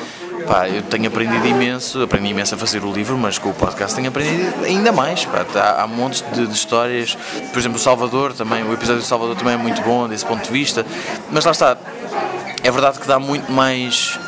[0.48, 3.94] pá, eu tenho aprendido imenso, aprendi imenso a fazer o livro, mas com o podcast
[3.94, 5.24] tenho aprendido ainda mais.
[5.26, 5.44] Pá.
[5.54, 7.16] Há, há montes de, de histórias,
[7.52, 10.42] por exemplo, o Salvador também, o episódio do Salvador também é muito bom desse ponto
[10.42, 10.84] de vista,
[11.30, 11.76] mas lá está,
[12.62, 14.18] é verdade que dá muito mais.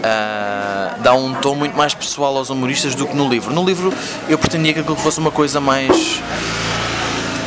[0.00, 3.52] Uh, dá um tom muito mais pessoal aos humoristas do que no livro.
[3.52, 3.92] No livro
[4.28, 6.20] eu pretendia que aquilo fosse uma coisa mais.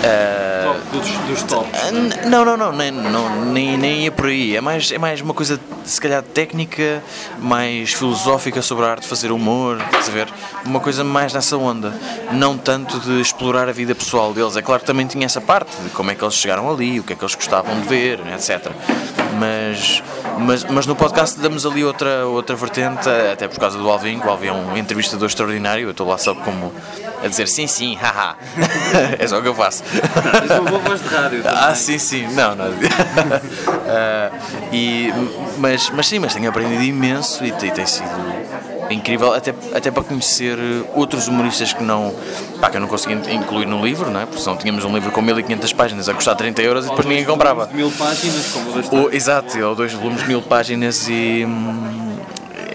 [0.04, 0.43] Uh,
[0.94, 1.68] dos, dos top.
[1.68, 4.56] Uh, não, não, não, nem, não nem, nem ia por aí.
[4.56, 7.04] É mais, é mais uma coisa, se calhar, técnica,
[7.40, 10.28] mais filosófica sobre a arte de fazer humor, estás a ver?
[10.66, 11.94] Uma coisa mais nessa onda.
[12.32, 14.56] Não tanto de explorar a vida pessoal deles.
[14.56, 17.04] É claro que também tinha essa parte de como é que eles chegaram ali, o
[17.04, 18.72] que é que eles gostavam de ver, etc.
[19.40, 20.04] Mas,
[20.40, 24.28] mas, mas no podcast damos ali outra, outra vertente, até por causa do Alvin, que
[24.28, 25.86] o Alvin é um entrevistador extraordinário.
[25.86, 26.74] Eu estou lá só como
[27.24, 28.36] a dizer sim, sim, haha.
[29.18, 29.84] é só o que eu faço.
[29.84, 31.42] Tens uma boa voz de rádio.
[31.44, 31.60] Também.
[31.60, 32.66] Ah, sim, sim, não, não.
[32.68, 32.74] uh,
[34.74, 35.12] e,
[35.58, 38.33] mas, mas sim, mas tenho aprendido imenso e, e tem sido
[38.90, 40.58] incrível até, até para conhecer
[40.94, 42.14] outros humoristas que não
[42.60, 44.26] pá, que eu não consegui incluir no livro, não é?
[44.26, 47.26] porque senão tínhamos um livro com 1500 páginas a custar 30 euros e depois ninguém
[47.26, 47.68] comprava.
[47.74, 51.46] Mil páginas, como o, Exato, ou dois volumes de mil páginas e.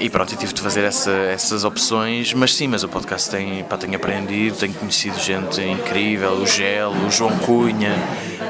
[0.00, 3.64] E pronto, eu tive de fazer essa, essas opções, mas sim, mas o podcast tem,
[3.64, 7.94] pá, tenho aprendido, tenho conhecido gente incrível, o Gelo, o João Cunha,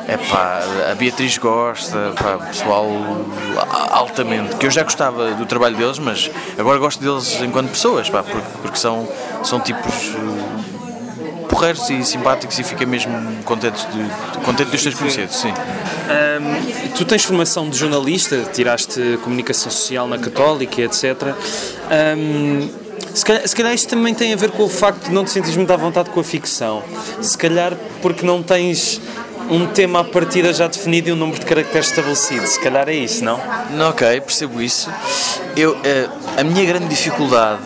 [0.07, 2.87] é pá, a Beatriz gosta, pá, pessoal
[3.91, 8.23] altamente, que eu já gostava do trabalho deles, mas agora gosto deles enquanto pessoas, pá,
[8.23, 9.09] porque, porque são,
[9.43, 10.15] são tipos
[11.49, 13.13] porreiros e simpáticos e fica mesmo
[13.45, 15.53] contente, de, contente de os teres conhecido, sim.
[16.09, 21.35] Um, tu tens formação de jornalista, tiraste comunicação social na Católica, etc.
[22.17, 22.69] Um,
[23.15, 25.31] se calhar, se calhar isto também tem a ver com o facto de não te
[25.31, 26.83] sentires muito à vontade com a ficção.
[27.21, 29.01] Se calhar porque não tens
[29.51, 32.47] um tema à partida já definido e um número de caracteres estabelecido.
[32.47, 33.41] Se calhar é isso, não?
[33.89, 34.91] Ok, percebo isso.
[35.57, 35.81] Eu, uh,
[36.37, 37.63] a minha grande dificuldade,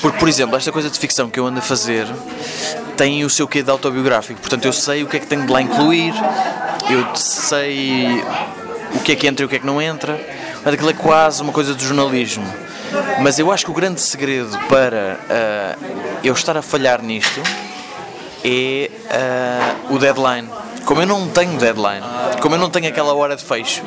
[0.00, 2.06] porque, por exemplo, esta coisa de ficção que eu ando a fazer
[2.96, 4.40] tem o seu quê de autobiográfico.
[4.40, 6.14] Portanto, eu sei o que é que tenho de lá incluir,
[6.90, 8.22] eu sei
[8.94, 10.18] o que é que entra e o que é que não entra.
[10.64, 12.46] Mas aquilo é quase uma coisa do jornalismo.
[13.20, 17.40] Mas eu acho que o grande segredo para uh, eu estar a falhar nisto
[18.44, 18.90] é
[19.90, 20.48] uh, o deadline.
[20.84, 22.04] Como eu não tenho deadline,
[22.40, 23.82] como eu não tenho aquela hora de fecho,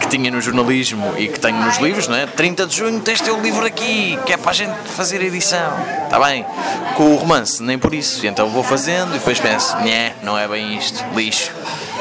[0.00, 2.26] que tinha no jornalismo e que tenho nos livros, não é?
[2.26, 5.72] 30 de junho tens teu livro aqui, que é para a gente fazer a edição.
[6.04, 6.44] Está bem?
[6.96, 8.26] Com o romance, nem por isso.
[8.26, 11.50] Então vou fazendo e depois penso, né, não é bem isto, lixo.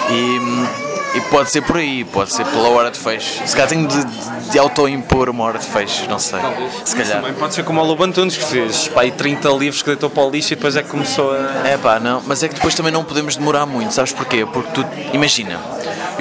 [0.10, 3.46] E e pode ser por aí, pode ser pela hora de fecho.
[3.46, 6.39] Se calhar tenho de, de, de auto-impor uma hora de fecho, não sei.
[6.39, 6.72] Talvez.
[6.86, 7.22] Se calhar.
[7.22, 10.10] Também pode ser como o Lobo Antunes que fez, pá, e 30 livros que deitou
[10.10, 11.67] para o lixo e depois é que começou a.
[11.67, 14.46] É pá, não, mas é que depois também não podemos demorar muito, sabes porquê?
[14.46, 15.60] Porque tu, imagina,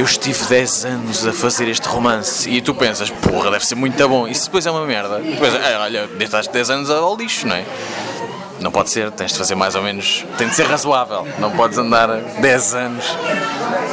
[0.00, 4.08] eu estive 10 anos a fazer este romance e tu pensas, porra, deve ser muito
[4.08, 4.26] bom.
[4.26, 5.18] Isso depois é uma merda.
[5.18, 7.66] Depois, é, olha, deixaste 10 anos ao lixo, não é?
[8.60, 10.24] Não pode ser, tens de fazer mais ou menos.
[10.38, 13.04] Tem de ser razoável, não podes andar 10 anos.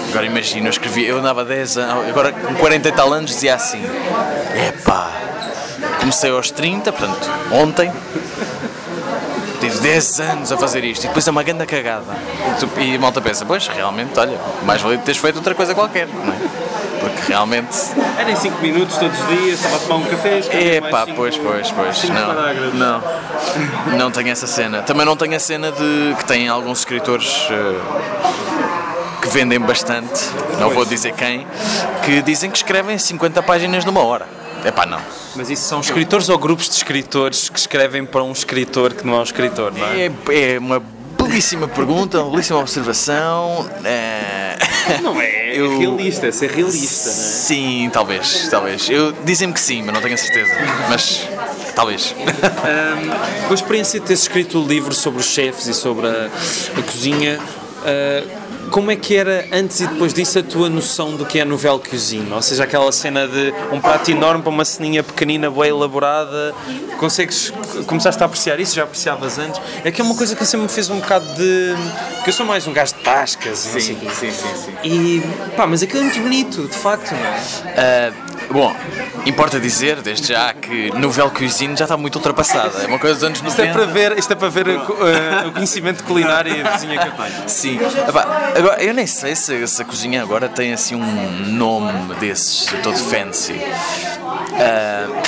[0.10, 3.56] Agora imagina, eu escrevi, eu andava 10 anos, agora com 40 e tal anos dizia
[3.56, 3.84] assim:
[4.70, 5.12] epá,
[6.00, 7.92] comecei aos 30, portanto, ontem,
[9.58, 12.16] tive 10 anos a fazer isto e depois é uma grande cagada.
[12.52, 15.74] E, tu, e a malta pensa: pois, realmente, olha, mais valia teres feito outra coisa
[15.74, 16.38] qualquer, não é?
[17.00, 17.76] Porque realmente.
[18.18, 20.42] Era em 5 minutos todos os dias, estava a tomar um café.
[20.52, 22.04] É pá, pois, pois, pois.
[22.10, 23.04] Não, não,
[23.98, 24.82] não tenho essa cena.
[24.82, 27.48] Também não tenho a cena de que tem alguns escritores.
[27.50, 28.58] Uh,
[29.28, 31.46] que vendem bastante, não vou dizer quem,
[32.06, 34.37] que dizem que escrevem 50 páginas numa hora.
[34.64, 35.00] É pá, não.
[35.36, 39.16] Mas isso são escritores ou grupos de escritores que escrevem para um escritor que não
[39.16, 40.06] é um escritor, não é?
[40.06, 40.82] É, é uma
[41.18, 43.70] belíssima pergunta, uma belíssima observação.
[43.84, 44.58] É...
[45.04, 45.74] Não é, é eu...
[45.74, 47.22] é realista, é ser realista, não é?
[47.22, 48.90] Sim, talvez, talvez.
[48.90, 50.54] Eu Dizem-me que sim, mas não tenho a certeza.
[50.90, 51.28] Mas
[51.76, 52.16] talvez.
[52.18, 56.30] Um, com a experiência de ter escrito o livro sobre os chefes e sobre a,
[56.78, 57.40] a cozinha.
[57.40, 61.46] Uh, como é que era antes e depois disso a tua noção do que é
[61.46, 62.32] novel cuisine?
[62.32, 66.54] Ou seja, aquela cena de um prato enorme para uma ceninha pequenina, bem elaborada,
[67.00, 67.52] consegues,
[67.86, 68.76] começaste a apreciar isso?
[68.76, 69.62] Já apreciavas antes?
[69.84, 71.76] É que é uma coisa que sempre me fez um bocado de...
[72.16, 75.24] porque eu sou mais um gajo de tascas sim, sim, sim, sim, E,
[75.56, 78.14] pá, mas aquilo é muito bonito, de facto, não é?
[78.24, 78.74] Uh Bom,
[79.26, 82.84] importa dizer, desde já, que Nouvelle Cuisine já está muito ultrapassada.
[82.84, 83.50] É uma coisa dos anos 90.
[83.50, 86.98] Isto é para ver, isto é para ver uh, o conhecimento culinário e a cozinha
[87.00, 87.50] que eu tenho.
[87.50, 87.80] Sim.
[88.58, 92.98] agora, eu nem sei se, se, a cozinha agora tem assim um nome desses, todo
[92.98, 93.54] fancy.
[93.54, 95.22] Uh,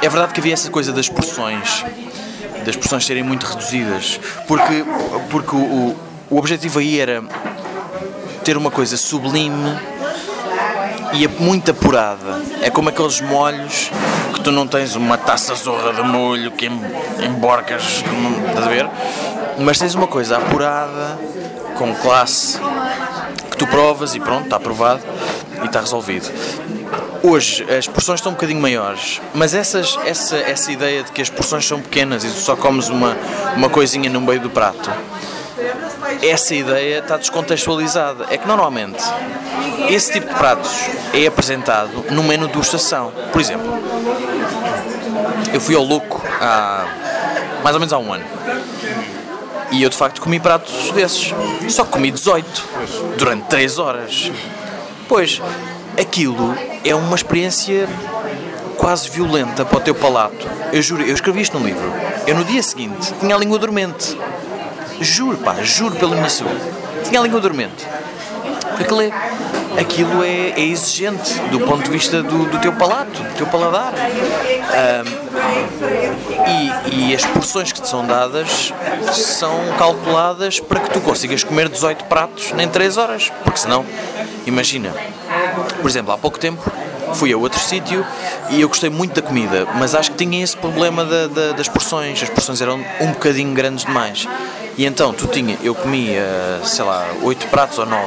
[0.00, 1.84] é verdade que havia essa coisa das porções,
[2.64, 4.84] das porções serem muito reduzidas, porque,
[5.30, 5.96] porque o,
[6.30, 7.22] o objetivo aí era
[8.42, 9.91] ter uma coisa sublime
[11.12, 12.40] e é muito apurada.
[12.62, 13.90] É como aqueles molhos
[14.34, 16.80] que tu não tens uma taça zorra de molho que em-
[17.26, 18.02] emborcas,
[18.48, 18.88] estás a ver?
[19.58, 21.18] Mas tens uma coisa apurada,
[21.76, 22.58] com classe,
[23.50, 25.02] que tu provas e pronto, está aprovado
[25.62, 26.30] e está resolvido.
[27.22, 31.30] Hoje as porções estão um bocadinho maiores, mas essas, essa, essa ideia de que as
[31.30, 33.16] porções são pequenas e tu só comes uma,
[33.56, 34.90] uma coisinha no meio do prato,
[36.22, 38.26] essa ideia está descontextualizada.
[38.30, 39.02] É que normalmente
[39.88, 40.70] esse tipo de pratos
[41.12, 43.12] é apresentado no menu de estação.
[43.30, 43.72] Por exemplo,
[45.52, 46.86] eu fui ao Louco há
[47.62, 48.24] mais ou menos há um ano.
[49.70, 51.32] E eu de facto comi pratos desses.
[51.68, 52.68] Só comi 18
[53.16, 54.30] durante 3 horas.
[55.08, 55.40] Pois,
[55.98, 57.88] aquilo é uma experiência
[58.76, 60.46] quase violenta para o teu palato.
[60.72, 61.92] Eu juro, eu escrevi isto no livro.
[62.26, 64.18] Eu no dia seguinte tinha a língua dormente.
[65.00, 66.60] Juro, pá, juro pela minha saúde.
[67.04, 67.86] Tinha a língua dormente.
[68.76, 69.00] Porque aquilo
[69.78, 73.92] aquilo é, é exigente do ponto de vista do, do teu palato, do teu paladar.
[73.94, 75.22] Ahm,
[76.92, 78.72] e, e as porções que te são dadas
[79.12, 83.30] são calculadas para que tu consigas comer 18 pratos em 3 horas.
[83.44, 83.84] Porque senão,
[84.46, 84.92] imagina,
[85.80, 86.62] por exemplo, há pouco tempo
[87.14, 88.06] fui a outro sítio
[88.50, 91.68] e eu gostei muito da comida, mas acho que tinha esse problema da- da- das
[91.68, 92.22] porções.
[92.22, 94.26] As porções eram um bocadinho grandes demais.
[94.76, 98.06] E então tu tinha, eu comia, sei lá, 8 pratos ou 9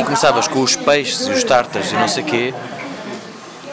[0.00, 2.54] e começavas com os peixes e os tartas e não sei quê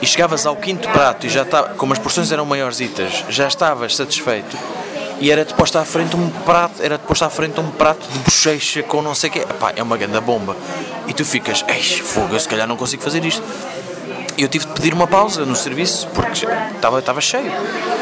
[0.02, 3.95] e chegavas ao quinto prato e já estava, como as porções eram maiorzitas, já estavas
[3.95, 4.58] satisfeito
[5.19, 9.02] e era-te posto à frente um prato, era-te à frente um prato de bochecha com
[9.02, 9.39] não sei o quê.
[9.39, 10.56] Epá, é uma grande bomba.
[11.08, 13.43] E tu ficas, eixe, fogo, eu se calhar não consigo fazer isto.
[14.39, 17.52] Eu tive de pedir uma pausa no serviço porque estava, estava cheio.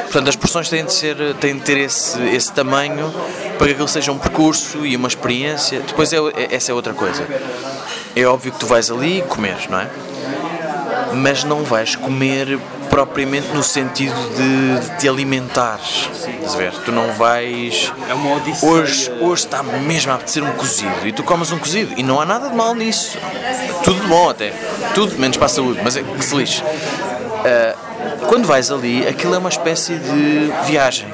[0.03, 3.11] Portanto, as porções têm de, ser, têm de ter esse, esse tamanho
[3.57, 5.79] para que aquilo seja um percurso e uma experiência.
[5.81, 7.27] Depois, é, é- essa é outra coisa.
[8.15, 9.89] É óbvio que tu vais ali comes, não é?
[11.13, 16.09] mas não vais comer propriamente no sentido de, de te alimentares.
[16.13, 16.73] Estás a ver?
[16.85, 17.91] Tu não vais.
[18.09, 18.71] É uma odisseia.
[18.71, 22.19] Hoje, hoje está mesmo a apetecer um cozido e tu comes um cozido e não
[22.19, 23.17] há nada de mal nisso.
[23.83, 24.53] Tudo de bom até.
[24.93, 26.63] Tudo menos para a saúde, mas é que se lixe.
[27.45, 27.75] Ah,
[28.27, 31.07] quando vais ali, aquilo é uma espécie de viagem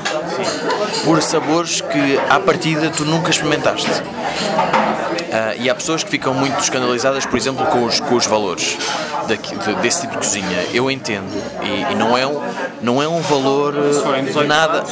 [1.03, 3.89] por sabores que à partida tu nunca experimentaste.
[5.31, 8.77] Ah, e há pessoas que ficam muito escandalizadas, por exemplo, com os, com os valores
[9.27, 10.65] de- desse tipo de cozinha.
[10.73, 11.31] Eu entendo.
[11.63, 12.41] E, e não, é um,
[12.81, 14.83] não é um valor forem 18 nada.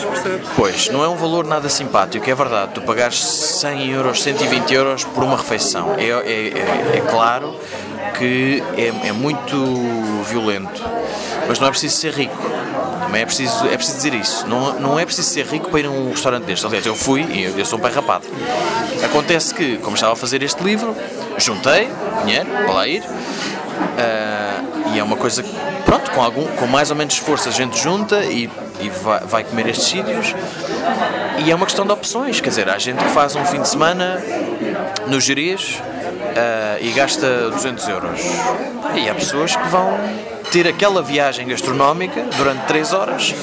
[0.55, 2.71] Pois, não é um valor nada simpático, é verdade.
[2.73, 5.95] Tu pagares 100 euros, 120 euros por uma refeição.
[5.97, 7.55] É, é, é, é claro
[8.17, 9.55] que é, é muito
[10.29, 10.83] violento.
[11.47, 12.37] Mas não é preciso ser rico.
[13.01, 14.47] Também é preciso, é preciso dizer isso.
[14.47, 16.65] Não, não é preciso ser rico para ir a um restaurante deste.
[16.65, 18.25] Aliás, eu fui e eu, eu sou um pai rapado.
[19.03, 20.95] Acontece que, como estava a fazer este livro,
[21.37, 21.89] juntei
[22.23, 23.03] dinheiro para lá ir.
[23.97, 24.61] Ah,
[24.93, 25.49] e é uma coisa que,
[25.85, 29.43] pronto, com, algum, com mais ou menos esforço a gente junta e, e vai, vai
[29.43, 30.35] comer estes sítios.
[31.43, 32.39] E é uma questão de opções.
[32.41, 34.21] Quer dizer, há gente que faz um fim de semana
[35.07, 35.81] no Gerês
[36.35, 38.19] ah, e gasta 200 euros.
[38.95, 39.97] E há pessoas que vão
[40.51, 43.33] ter aquela viagem gastronómica durante 3 horas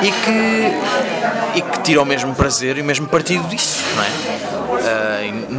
[0.00, 4.57] e que, e que tiram o mesmo prazer e o mesmo partido disso, não é?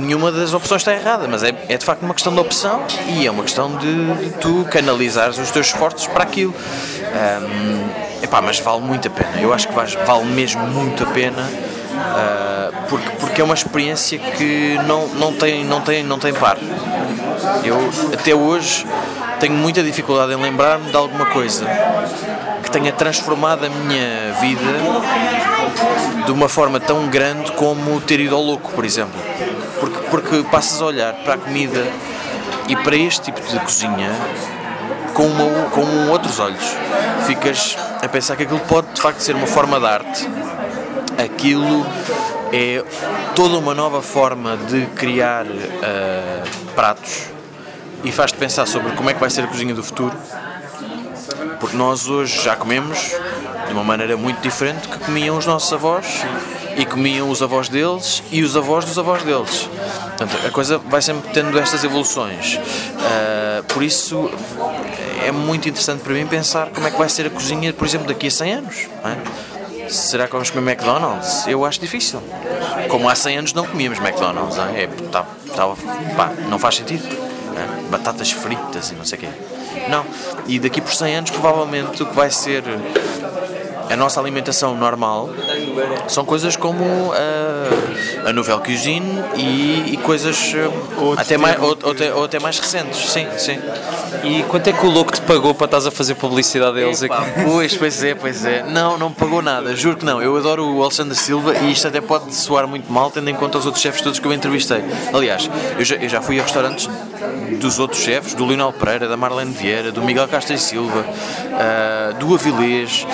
[0.10, 3.28] Nenhuma das opções está errada, mas é, é de facto uma questão de opção e
[3.28, 6.52] é uma questão de, de tu canalizares os teus esforços para aquilo.
[7.14, 11.06] Ahm, epá, mas vale muito a pena, eu acho que vais- vale mesmo muito a
[11.12, 11.48] pena.
[11.96, 16.58] ah, porque, porque é uma experiência que não, não, tem, não, tem, não tem par.
[17.64, 17.78] Eu
[18.12, 18.88] até hoje
[19.40, 21.68] tenho muita dificuldade em lembrar-me de alguma coisa
[22.64, 24.60] que tenha transformado a minha vida
[26.26, 29.14] de uma forma tão grande como ter ido ao louco, por exemplo.
[29.80, 31.86] Porque, porque passas a olhar para a comida
[32.68, 34.12] e para este tipo de cozinha
[35.14, 36.64] com, uma, com outros olhos.
[37.26, 40.30] Ficas a pensar que aquilo pode de facto ser uma forma de arte.
[41.18, 41.86] Aquilo
[42.54, 42.84] é
[43.36, 45.46] toda uma nova forma de criar
[45.84, 46.44] ah,
[46.76, 47.26] pratos
[48.04, 50.16] e faz-te pensar sobre como é que vai ser a cozinha do futuro.
[51.60, 53.14] Porque nós hoje já comemos
[53.68, 56.06] de uma maneira muito diferente que comiam os nossos avós
[56.80, 59.70] e comiam os avós deles e os avós dos avós deles.
[60.18, 62.58] Portanto, a coisa vai sempre tendo estas evoluções.
[63.00, 64.32] Ah, por isso
[65.26, 68.08] é muito interessante para mim pensar como é que vai ser a cozinha, por exemplo,
[68.08, 68.88] daqui a 100 anos.
[69.04, 69.90] é?
[69.90, 71.48] Será que vamos comer McDonald's?
[71.48, 72.22] Eu acho difícil.
[72.90, 74.84] Como há 100 anos não comíamos McDonald's, não é?
[74.84, 75.68] É, tá, tá,
[76.16, 77.06] pá, não faz sentido.
[77.08, 77.90] é?
[77.90, 79.30] Batatas fritas e não sei o quê.
[79.90, 80.06] Não.
[80.48, 82.64] E daqui por 100 anos, provavelmente, o que vai ser
[83.90, 85.30] a nossa alimentação normal
[86.08, 91.92] São coisas como a, a Nouvelle Cuisine e, e coisas uh, até mais, ou, ou
[91.92, 93.60] até, ou até mais recentes, sim, sim.
[94.24, 97.04] E quanto é que o louco te pagou para estás a fazer publicidade a eles
[97.04, 97.16] aqui?
[97.46, 98.64] Pois, pois é, pois é.
[98.64, 100.22] Não, não pagou nada, juro que não.
[100.22, 103.58] Eu adoro o Alexandre Silva e isto até pode soar muito mal, tendo em conta
[103.58, 104.84] os outros chefes todos que eu entrevistei.
[105.14, 106.90] Aliás, eu já, eu já fui a restaurantes
[107.60, 112.14] dos outros chefes, do Lionel Pereira, da Marlene Vieira, do Miguel Castro e Silva, uh,
[112.16, 113.06] do Avilés,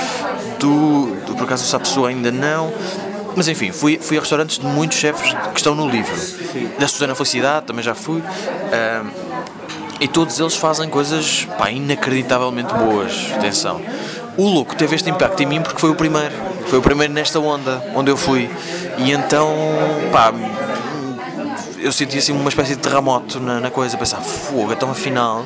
[0.60, 1.25] do.
[1.36, 2.74] Por acaso, essa pessoa ainda não.
[3.36, 6.16] Mas enfim, fui, fui a restaurantes de muitos chefes que estão no livro.
[6.80, 8.20] Da Susana Felicidade também já fui.
[8.22, 9.36] Uh,
[10.00, 13.32] e todos eles fazem coisas pá, inacreditavelmente boas.
[13.34, 13.82] Atenção.
[14.38, 16.34] O louco teve este impacto em mim porque foi o primeiro.
[16.68, 18.50] Foi o primeiro nesta onda onde eu fui.
[18.98, 19.54] E então,
[20.12, 20.34] pá,
[21.80, 23.98] eu senti assim uma espécie de terremoto na, na coisa.
[23.98, 25.46] Pensar, fogo, então afinal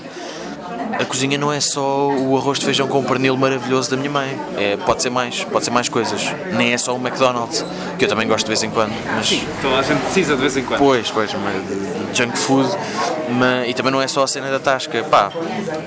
[1.00, 4.38] a cozinha não é só o arroz de feijão com pernil maravilhoso da minha mãe.
[4.58, 6.22] É, pode ser mais, pode ser mais coisas.
[6.52, 7.66] Nem é só o McDonald's,
[7.98, 8.92] que eu também gosto de vez em quando.
[9.16, 9.28] Mas...
[9.28, 10.80] Sim, toda a gente precisa de vez em quando.
[10.80, 12.70] Pois, pois, mas junk food.
[13.30, 15.02] Mas, e também não é só a cena da tasca.
[15.06, 15.32] Pá,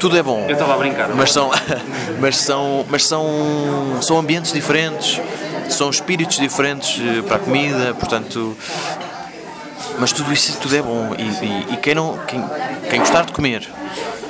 [0.01, 0.47] tudo é bom.
[0.49, 1.11] Eu estava a brincar.
[1.11, 1.51] Mas são,
[2.19, 3.29] mas são, mas são,
[4.01, 5.21] são ambientes diferentes,
[5.69, 8.57] são espíritos diferentes eh, para a comida, portanto
[9.99, 12.43] mas tudo isso tudo é bom e, e, e, quem não quem,
[12.89, 13.69] quem gostar de comer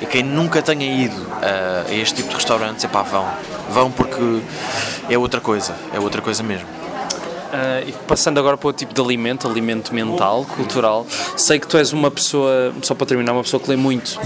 [0.03, 3.25] e quem nunca tenha ido a, a este tipo de restaurantes, é pá, vão.
[3.69, 4.41] Vão porque
[5.09, 6.67] é outra coisa, é outra coisa mesmo.
[6.67, 11.77] Uh, e passando agora para o tipo de alimento, alimento mental, cultural, sei que tu
[11.77, 14.19] és uma pessoa, só para terminar, uma pessoa que lê muito.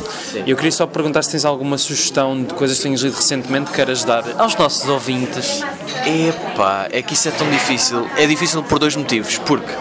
[0.48, 3.70] E eu queria só perguntar se tens alguma sugestão de coisas que tenhas lido recentemente
[3.70, 5.62] que queiras dar aos nossos ouvintes.
[6.08, 8.08] Epá, é que isso é tão difícil.
[8.18, 9.38] É difícil por dois motivos.
[9.40, 9.72] Porque,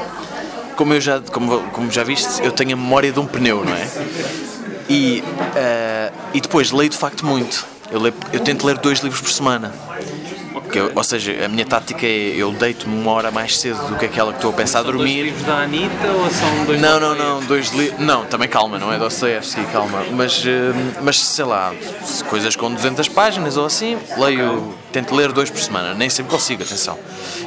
[0.77, 3.73] como, eu já, como, como já viste, eu tenho a memória de um pneu, não
[3.73, 4.56] é?
[4.89, 7.67] E, uh, e depois leio de facto muito.
[7.91, 9.73] Eu, leio, eu tento ler dois livros por semana.
[10.73, 14.05] Eu, ou seja, a minha tática é eu deito-me uma hora mais cedo do que
[14.05, 15.23] aquela que estou a pensar são dormir.
[15.23, 17.99] Dois livros da Anitta ou são dois Não, não, não, dois livros.
[17.99, 20.05] Não, também calma, não é Dostoevsky, calma.
[20.13, 20.49] Mas, uh,
[21.03, 21.73] mas sei lá,
[22.29, 25.95] coisas com 200 páginas ou assim, leio, tento ler dois por semana.
[25.95, 26.99] Nem sempre consigo, atenção.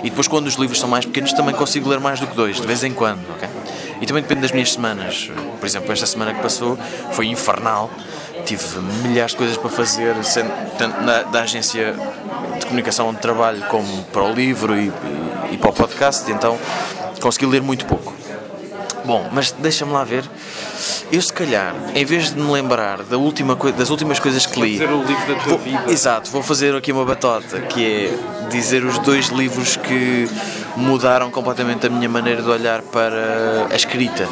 [0.04, 2.60] E depois, quando os livros são mais pequenos, também consigo ler mais do que dois,
[2.60, 3.47] de vez em quando, ok?
[4.01, 5.29] E também depende das minhas semanas.
[5.59, 6.77] Por exemplo, esta semana que passou
[7.12, 7.89] foi infernal.
[8.45, 8.63] Tive
[9.03, 10.15] milhares de coisas para fazer,
[10.77, 11.93] tanto na, da agência
[12.59, 16.57] de comunicação onde trabalho, como para o livro e, e, e para o podcast, então
[17.19, 18.18] consegui ler muito pouco.
[19.10, 20.24] Bom, mas deixa-me lá ver.
[21.12, 24.78] Eu se calhar, em vez de me lembrar da última das últimas coisas que li.
[24.78, 25.84] Fazer o livro da tua vou, vida.
[25.88, 28.13] Exato, vou fazer aqui uma batota, que é
[28.52, 30.30] dizer os dois livros que
[30.76, 34.26] mudaram completamente a minha maneira de olhar para a escrita.
[34.26, 34.30] Uh,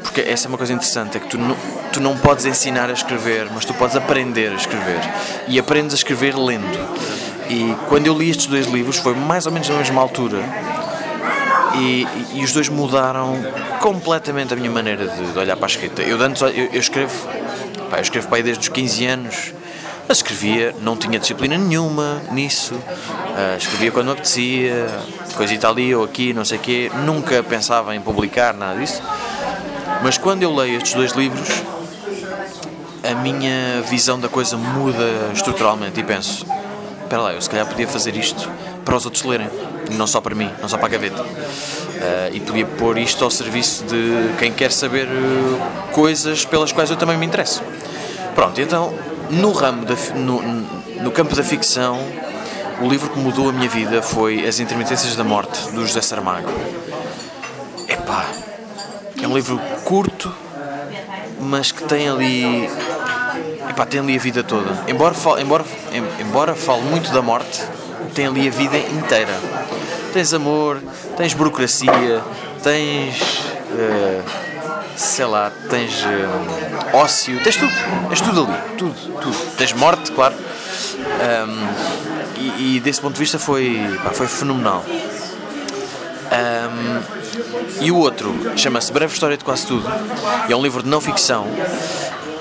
[0.00, 1.56] porque essa é uma coisa interessante, é que tu não,
[1.92, 5.00] tu não podes ensinar a escrever, mas tu podes aprender a escrever.
[5.48, 6.78] E aprendes a escrever lendo.
[7.50, 10.38] E quando eu li estes dois livros foi mais ou menos na mesma altura
[11.76, 13.36] e, e, os dois mudaram
[13.80, 16.02] completamente a minha maneira de, de olhar para a escrita.
[16.02, 17.28] Eu, antes, eu, eu escrevo,
[17.90, 19.54] pá, eu escrevo para aí desde os 15 anos,
[20.06, 24.86] mas escrevia, não tinha disciplina nenhuma nisso, uh, escrevia quando me apetecia,
[25.34, 29.02] coisa ali ou aqui, não sei o quê, nunca pensava em publicar nada disso.
[30.02, 31.48] Mas quando eu leio estes dois livros,
[33.08, 36.46] a minha visão da coisa muda estruturalmente e penso:
[37.02, 38.50] espera lá, eu se calhar podia fazer isto
[38.84, 39.48] para os outros lerem
[39.90, 41.22] não só para mim, não só para a gaveta.
[41.22, 46.90] Uh, e podia pôr isto ao serviço de quem quer saber uh, coisas pelas quais
[46.90, 47.62] eu também me interesso.
[48.34, 48.94] Pronto, então,
[49.30, 50.40] no ramo, da, no,
[51.02, 51.98] no campo da ficção,
[52.80, 56.48] o livro que mudou a minha vida foi As Intermitências da Morte, do José Saramago.
[57.88, 58.26] Epá,
[59.20, 60.32] é um livro curto,
[61.40, 62.70] mas que tem ali.
[63.68, 64.84] Epá, tem ali a vida toda.
[64.86, 65.64] Embora, embora,
[66.20, 67.62] embora fale muito da morte,
[68.18, 69.32] tem ali a vida inteira.
[70.12, 70.82] Tens amor,
[71.16, 72.20] tens burocracia,
[72.64, 73.20] tens.
[73.70, 74.24] Uh,
[74.96, 77.72] sei lá, tens uh, ócio, tens tudo,
[78.08, 79.56] tens tudo ali, tudo, tudo.
[79.56, 80.34] Tens morte, claro.
[80.34, 84.84] Um, e, e, desse ponto de vista foi, pá, foi fenomenal.
[86.32, 87.00] Um,
[87.80, 89.88] e o outro chama-se Breve História de Quase Tudo.
[90.48, 91.46] É um livro de não ficção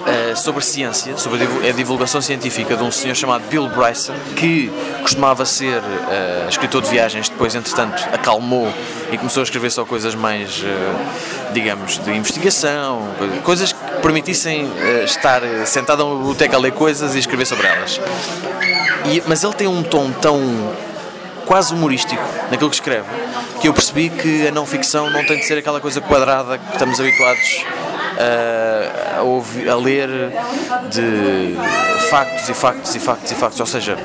[0.07, 5.45] uh, sobre ciência, sobre a divulgação científica de um senhor chamado Bill Bryson, que costumava
[5.45, 8.71] ser uh, escritor de viagens, depois, entretanto, acalmou
[9.11, 13.01] e começou a escrever só coisas mais, uh, digamos, de investigação,
[13.43, 14.69] coisas que permitissem
[15.03, 17.99] estar sentado numa biblioteca a ler coisas e escrever sobre elas.
[19.05, 20.41] E, mas ele tem um tom tão
[21.45, 23.07] quase humorístico naquilo que escreve,
[23.61, 26.73] que eu percebi que a não ficção não tem de ser aquela coisa quadrada que
[26.73, 27.65] estamos habituados
[29.17, 30.09] a, ouvir, a ler
[30.89, 31.55] de
[32.09, 33.59] factos e factos e factos e factos.
[33.59, 33.97] Ou seja,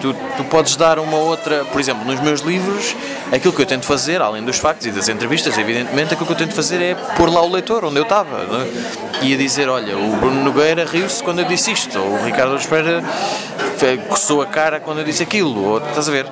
[0.00, 2.94] tu, tu podes dar uma outra, por exemplo, nos meus livros,
[3.32, 6.36] aquilo que eu tento fazer, além dos factos e das entrevistas, evidentemente, aquilo que eu
[6.36, 8.38] tento fazer é pôr lá o leitor onde eu estava.
[8.38, 9.06] é?
[9.22, 12.56] E a dizer, olha, o Bruno Nogueira riu-se quando eu disse isto, ou o Ricardo
[12.56, 13.02] Espera
[14.08, 16.26] coçou a cara quando eu disse aquilo, ou, estás a ver?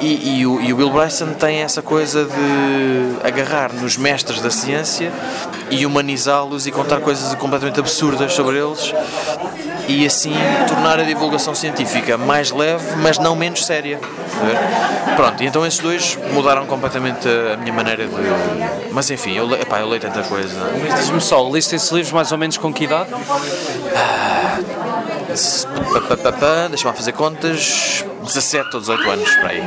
[0.00, 4.50] E, e o, e o Bill Bryson tem essa coisa de agarrar nos mestres da
[4.50, 5.10] ciência
[5.70, 8.92] e humanizá-los e contar coisas completamente absurdas sobre eles
[9.88, 10.34] e assim
[10.68, 13.98] tornar a divulgação científica mais leve, mas não menos séria.
[15.14, 18.12] Pronto, e então esses dois mudaram completamente a minha maneira de.
[18.92, 20.54] Mas enfim, eu, epá, eu leio tanta coisa.
[20.82, 23.10] Mas diz-me só, liste esses livros mais ou menos com que idade?
[23.10, 24.85] Pá,
[26.68, 28.04] Deixa-me fazer contas.
[28.24, 29.62] 17 ou 18 anos, para aí.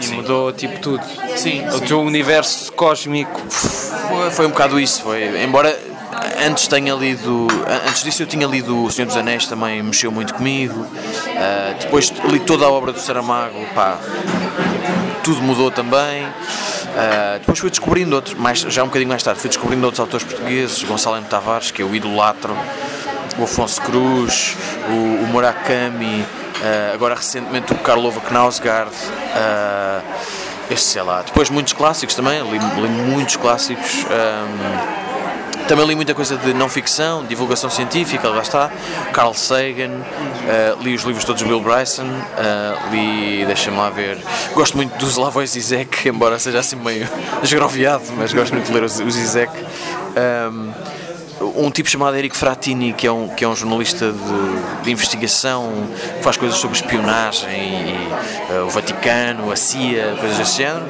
[0.00, 1.02] E mudou tipo tudo.
[1.36, 3.40] Sim, O teu universo cósmico.
[3.50, 5.42] Foi, foi um bocado isso, foi.
[5.42, 5.76] Embora
[6.46, 7.48] antes tenha lido.
[7.86, 10.86] Antes disso eu tinha lido O Senhor dos Anéis, também mexeu muito comigo.
[11.36, 13.98] Ah, depois li toda a obra do Saramago, pá,
[15.22, 16.26] tudo mudou também.
[16.96, 20.26] Ah, depois fui descobrindo outros, mais, já um bocadinho mais tarde, fui descobrindo outros autores
[20.26, 21.26] portugueses, Gonçalo M.
[21.26, 22.56] Tavares, que eu idolatro,
[23.38, 24.56] o Afonso Cruz,
[24.88, 26.24] o, o Murakami,
[26.62, 28.92] ah, agora recentemente o Karlova Knausgaard.
[29.34, 30.02] ah,
[30.70, 31.22] este, sei lá.
[31.22, 34.04] Depois muitos clássicos também, li, li muitos clássicos.
[34.10, 35.08] ahm,
[35.66, 38.70] também li muita coisa de não ficção, divulgação científica, lá está.
[39.12, 40.00] Carl Sagan,
[40.48, 44.18] ah, li os livros todos do Bill Bryson, ah, li, deixa-me lá ver.
[44.54, 47.08] Gosto muito do Slavoj Zizek, embora seja assim meio
[47.42, 49.52] esgroviado, mas gosto muito de ler o Zizek.
[50.16, 50.72] Ahm,
[51.40, 55.72] um tipo chamado Eric Fratini, que é um, que é um jornalista de, de investigação,
[56.16, 58.08] que faz coisas sobre espionagem, e,
[58.52, 60.84] eh, o Vaticano, a CIA, coisas desse género.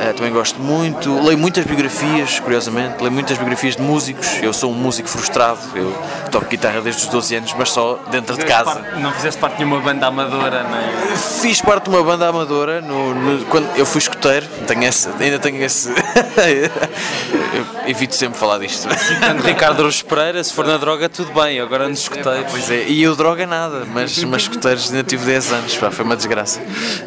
[0.00, 1.14] Eh, também gosto muito.
[1.22, 4.28] Leio muitas biografias, curiosamente, leio muitas biografias de músicos.
[4.42, 5.96] Eu sou um músico frustrado, eu
[6.30, 8.80] toco guitarra desde os 12 anos, mas só dentro de casa.
[8.98, 11.16] Não fizeste parte de nenhuma banda amadora, nem.
[11.16, 15.38] Fiz parte de uma banda amadora no, no- quando eu fui escoteiro, tenho esse, ainda
[15.38, 15.88] tenho esse.
[17.54, 18.88] eu evito sempre falar disto.
[19.44, 22.50] Ricardo Rouros Pereira, se for na droga, tudo bem, agora nos escuteiros.
[22.50, 26.06] Pois é, e eu droga nada, mas, mas escuteiros ainda tive 10 anos, pá, foi
[26.06, 26.58] uma desgraça.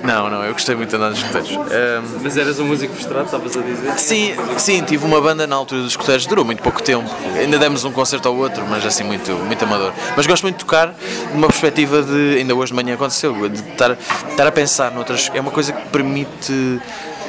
[0.03, 1.49] Não, não, eu gostei muito de andar nos escuteiros.
[1.53, 3.97] Ahm, Mas eras um músico frustrado, estavas a dizer?
[3.97, 7.09] sim, sim, tive uma banda na altura dos escuteiros, durou muito pouco tempo.
[7.35, 9.91] Ainda demos um concerto ao outro, mas assim, muito, muito amador.
[10.15, 10.93] Mas gosto muito de tocar
[11.33, 12.37] numa perspectiva de.
[12.37, 13.97] Ainda hoje de manhã aconteceu, de estar,
[14.29, 15.31] estar a pensar noutras.
[15.33, 16.79] É uma coisa que permite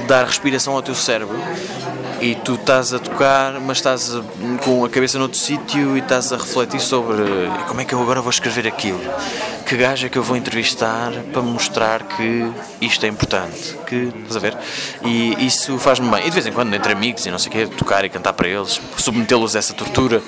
[0.07, 1.39] dar respiração ao teu cérebro.
[2.21, 4.23] E tu estás a tocar, mas estás a-
[4.65, 7.23] com a cabeça noutro sítio e estás a refletir sobre
[7.69, 9.01] como é que eu agora vou escrever aquilo.
[9.65, 12.51] Que gajo é que eu vou entrevistar para mostrar que
[12.81, 13.77] isto é importante.
[13.87, 14.57] Que, estás a ver?
[15.05, 16.23] E isso faz-me bem.
[16.23, 18.33] E de vez em quando, entre amigos e não sei o quê, tocar e cantar
[18.33, 20.21] para eles, submetê-los a essa tortura.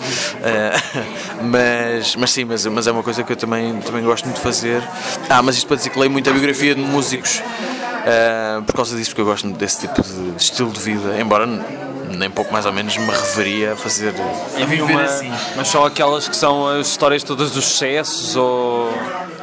[0.44, 0.72] Eh,
[1.42, 4.42] mas, mas sim, mas, mas é uma coisa que eu também, também gosto muito de
[4.42, 4.82] fazer.
[5.28, 7.42] Ah, mas isto para dizer que leio muita biografia de músicos.
[8.00, 12.30] Uh, por causa disso, porque eu gosto desse tipo de estilo de vida, embora nem
[12.30, 14.14] pouco mais ou menos me reveria a fazer.
[14.18, 15.30] a Havia viver uma, assim.
[15.56, 18.92] Mas só aquelas que são as histórias todas dos sucessos ou.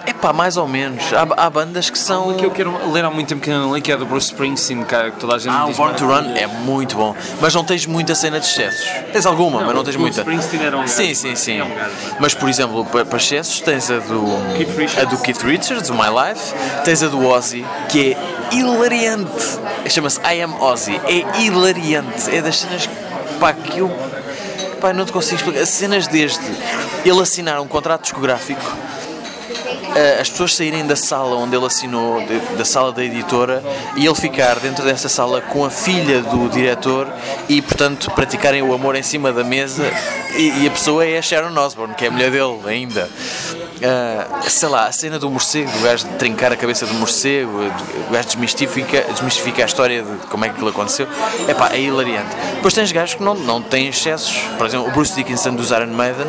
[0.08, 1.03] É pá, mais ou menos.
[1.14, 2.34] Há, há bandas que são.
[2.36, 4.86] Que eu quero ler há muito tempo que não li, que é do Bruce Springsteen,
[4.86, 5.74] que toda a gente Ah, o.
[5.74, 8.88] Born to Run é muito bom, mas não tens muita cena de excessos.
[9.12, 10.22] Tens alguma, mas não tens o muita.
[10.22, 10.93] Springsteen era um gajo.
[10.93, 11.60] Sim, sim, sim.
[11.60, 11.91] É um gajo.
[12.22, 14.24] Mas por exemplo, para, excessos tens a do
[14.55, 14.97] Keith Richards.
[14.97, 16.53] a do Keith Richards, o My Life,
[16.86, 19.60] tens a do Ozzy, que é hilariante.
[19.89, 21.01] Chama-se I Am Ozzy.
[21.05, 22.34] É hilariante.
[22.34, 22.89] É das cenas
[23.41, 23.91] pá, que eu
[24.80, 25.64] pá, não te consigo explicar.
[25.64, 26.39] As cenas desde
[27.03, 28.62] ele assinar um contrato discográfico
[30.20, 33.64] as pessoas saírem da sala onde ele assinou, de- da sala da editora,
[33.95, 37.08] e ele ficar dentro dessa sala com a filha do diretor
[37.50, 39.84] e, portanto, praticarem o amor em cima da mesa.
[40.36, 43.10] E, e a pessoa é a Sharon Osbourne, que é a mulher dele ainda.
[43.84, 47.51] Ah, sei lá, a cena do morcego, do gajo de trincar a cabeça do morcego,
[48.07, 51.07] o gajo desmistifica, desmistifica a história de como é que aquilo aconteceu.
[51.47, 52.36] Epá, é hilariante.
[52.55, 55.88] Depois tens gajos que não, não têm excessos, por exemplo, o Bruce Dickinson dos Iron
[55.88, 56.28] Maiden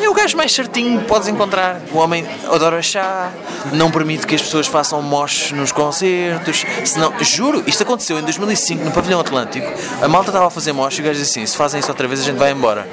[0.00, 1.80] é o gajo mais certinho que podes encontrar.
[1.92, 3.30] O homem adora chá,
[3.72, 6.64] não permite que as pessoas façam moches nos concertos.
[6.84, 9.66] Senão, juro, isto aconteceu em 2005 no Pavilhão Atlântico.
[10.02, 12.08] A malta estava a fazer moche e o gajo disse assim: se fazem isso outra
[12.08, 12.86] vez, a gente vai embora.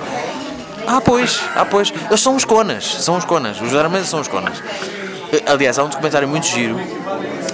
[0.87, 1.93] Ah, pois, ah, pois.
[2.09, 3.59] Eles são os conas, são os conas.
[3.59, 4.61] Os Maiden são os conas.
[5.31, 6.79] Eh, Aliás, há um documentário muito giro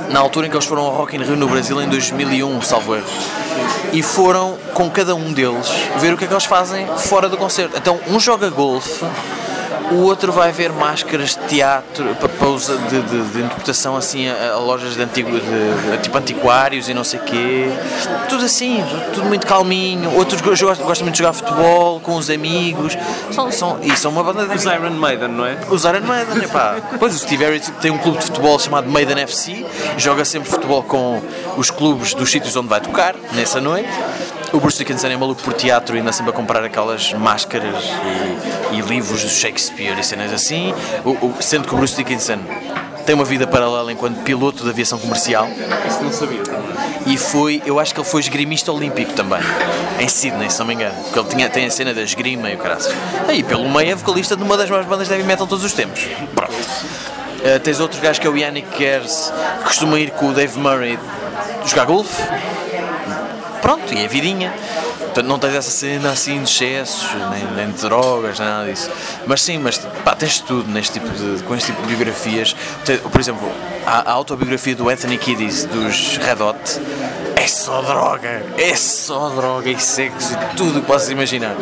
[0.10, 2.96] na altura em que eles foram ao Rock in Rio no Brasil em 2001, salvo
[2.96, 3.08] erro.
[3.94, 5.68] E foram com cada um deles
[6.00, 7.78] ver o que é que eles fazem fora do concerto.
[7.78, 9.06] Então, um joga golfe,
[9.92, 14.28] o outro vai ver máscaras de teatro para, para usa de, de, de, interpretação assim
[14.28, 17.70] a, a lojas de, antigo, de, tipo antiquários e não sei quê.
[18.30, 18.84] Tudo assim,
[19.14, 20.16] tudo muito calminho.
[20.16, 22.98] Outros gostam, gostam muito de jogar futebol com os amigos.
[23.32, 24.56] São, são, e são uma banda de.
[24.56, 25.58] Os Iron Maiden, não é?
[25.70, 26.78] Os Iron Maiden, epá.
[26.98, 29.66] Pois o Steve Harris tem um clube de futebol chamado Maiden FC,
[29.98, 31.22] joga sempre futebol com
[31.58, 33.90] os clubes dos sítios onde vai tocar nessa noite.
[34.54, 37.86] O Bruce Dickinson é maluco por teatro e anda sempre a comprar aquelas máscaras
[38.72, 40.74] e, e livros do Shakespeare e cenas assim.
[41.06, 42.40] O, o, sendo que o Bruce Dickinson
[43.06, 45.48] tem uma vida paralela enquanto piloto de aviação comercial.
[45.88, 46.42] Isso não sabia.
[47.08, 49.40] E foi, eu acho que ele foi esgrimista olímpico também,
[50.00, 51.02] em Sydney, se não me engano.
[51.04, 52.94] Porque ele tinha, tem a cena da esgrima e o caraças.
[53.30, 55.72] Aí, pelo meio, é vocalista de uma das maiores bandas de heavy metal todos os
[55.72, 56.08] tempos.
[56.36, 56.52] Pronto.
[56.54, 60.60] Uh, tens outro gajo que é o Yannick Gers, que costuma ir com o Dave
[60.60, 61.00] Murray
[61.66, 62.22] jogar golfe
[63.62, 64.52] pronto, e é vidinha.
[65.12, 68.90] Portanto, não tens essa cena assim de excessos, nem, nem de drogas, nada disso.
[69.28, 72.56] Mas sim, mas pá, tens tudo neste tipo de, com este tipo de biografias.
[73.12, 73.52] Por exemplo,
[73.86, 76.80] a, a autobiografia do Anthony Kiddis, dos Red Hot,
[77.36, 81.56] é só droga, é só droga e sexo e tudo o que possas imaginar.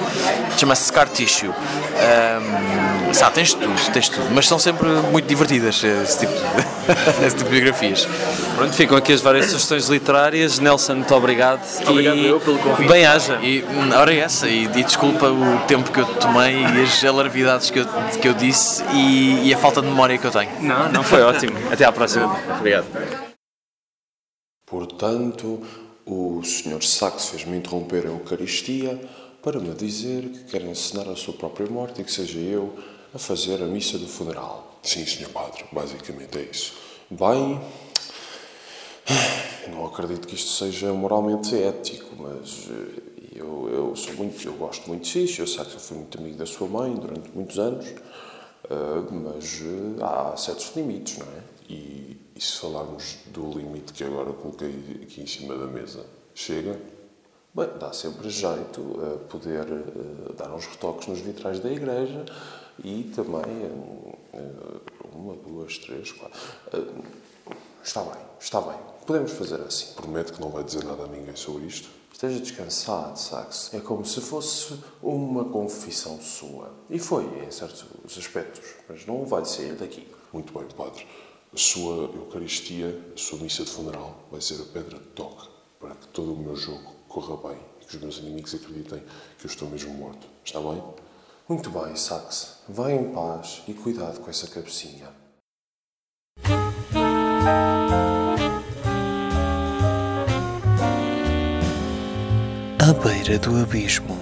[0.58, 1.50] Chama-se Scar Tissue.
[1.50, 6.42] Um, sabe, tens tudo, tens tudo, mas são sempre muito divertidas esse tipo de,
[7.26, 8.08] esse tipo de biografias.
[8.56, 10.60] Pronto, ficam aqui as várias sugestões literárias.
[10.60, 11.62] Nelson, muito obrigado.
[11.88, 12.90] Obrigado e eu pelo convite.
[12.90, 13.06] Bem
[13.42, 13.64] E,
[13.96, 17.80] ora é essa, e, e, desculpa o tempo que eu tomei e as alarvidades que
[17.80, 17.86] eu,
[18.22, 20.62] que eu disse e, e a falta de memória que eu tenho.
[20.62, 21.54] Não, não foi ótimo.
[21.72, 22.38] Até à próxima.
[22.58, 22.86] Obrigado.
[24.66, 25.62] Portanto,
[26.06, 26.84] o Sr.
[26.84, 29.00] Sachs fez-me interromper a Eucaristia
[29.42, 32.78] para me dizer que quer encenar a sua própria morte e que seja eu
[33.14, 34.80] a fazer a missa do funeral.
[34.84, 35.30] Sim, Sr.
[35.30, 36.74] Padre, basicamente é isso.
[37.10, 37.60] Bem,
[39.72, 43.02] não acredito que isto seja moralmente ético, mas eh,
[43.40, 45.42] eu, eu sou muito, eu gosto muito disso.
[45.42, 49.62] Eu sei que eu fui muito amigo da sua mãe durante muitos anos, eh, mas
[49.62, 51.42] eh, há certos limites, não é?
[51.70, 56.80] E, e se falarmos do limite que agora coloquei aqui em cima da mesa, chega?
[57.54, 62.24] Bem, dá sempre jeito a poder uh, dar uns retoques nos vitrais da igreja
[62.84, 63.44] e também
[65.14, 66.40] uma, duas, três, quatro.
[67.84, 68.78] Está bem, está bem.
[69.10, 69.96] Podemos fazer assim.
[69.96, 71.90] Prometo que não vai dizer nada a ninguém sobre isto.
[72.14, 73.74] Esteja descansado, Sax.
[73.74, 76.72] É como se fosse uma confissão sua.
[76.92, 78.70] E foi, em certos aspectos.
[78.88, 80.08] Mas não vai sair daqui.
[80.32, 81.08] Muito bem, Padre
[81.52, 85.50] a sua Eucaristia, a sua missa de funeral vai ser a pedra de toque
[85.80, 89.00] para que todo o meu jogo corra bem e que os meus inimigos acreditem
[89.40, 90.28] que eu estou mesmo morto.
[90.46, 90.84] Está bem?
[91.48, 92.60] Muito bem, Sax.
[92.70, 95.10] Vá em paz e cuidado com essa cabecinha.
[102.94, 104.19] Beira do abismo.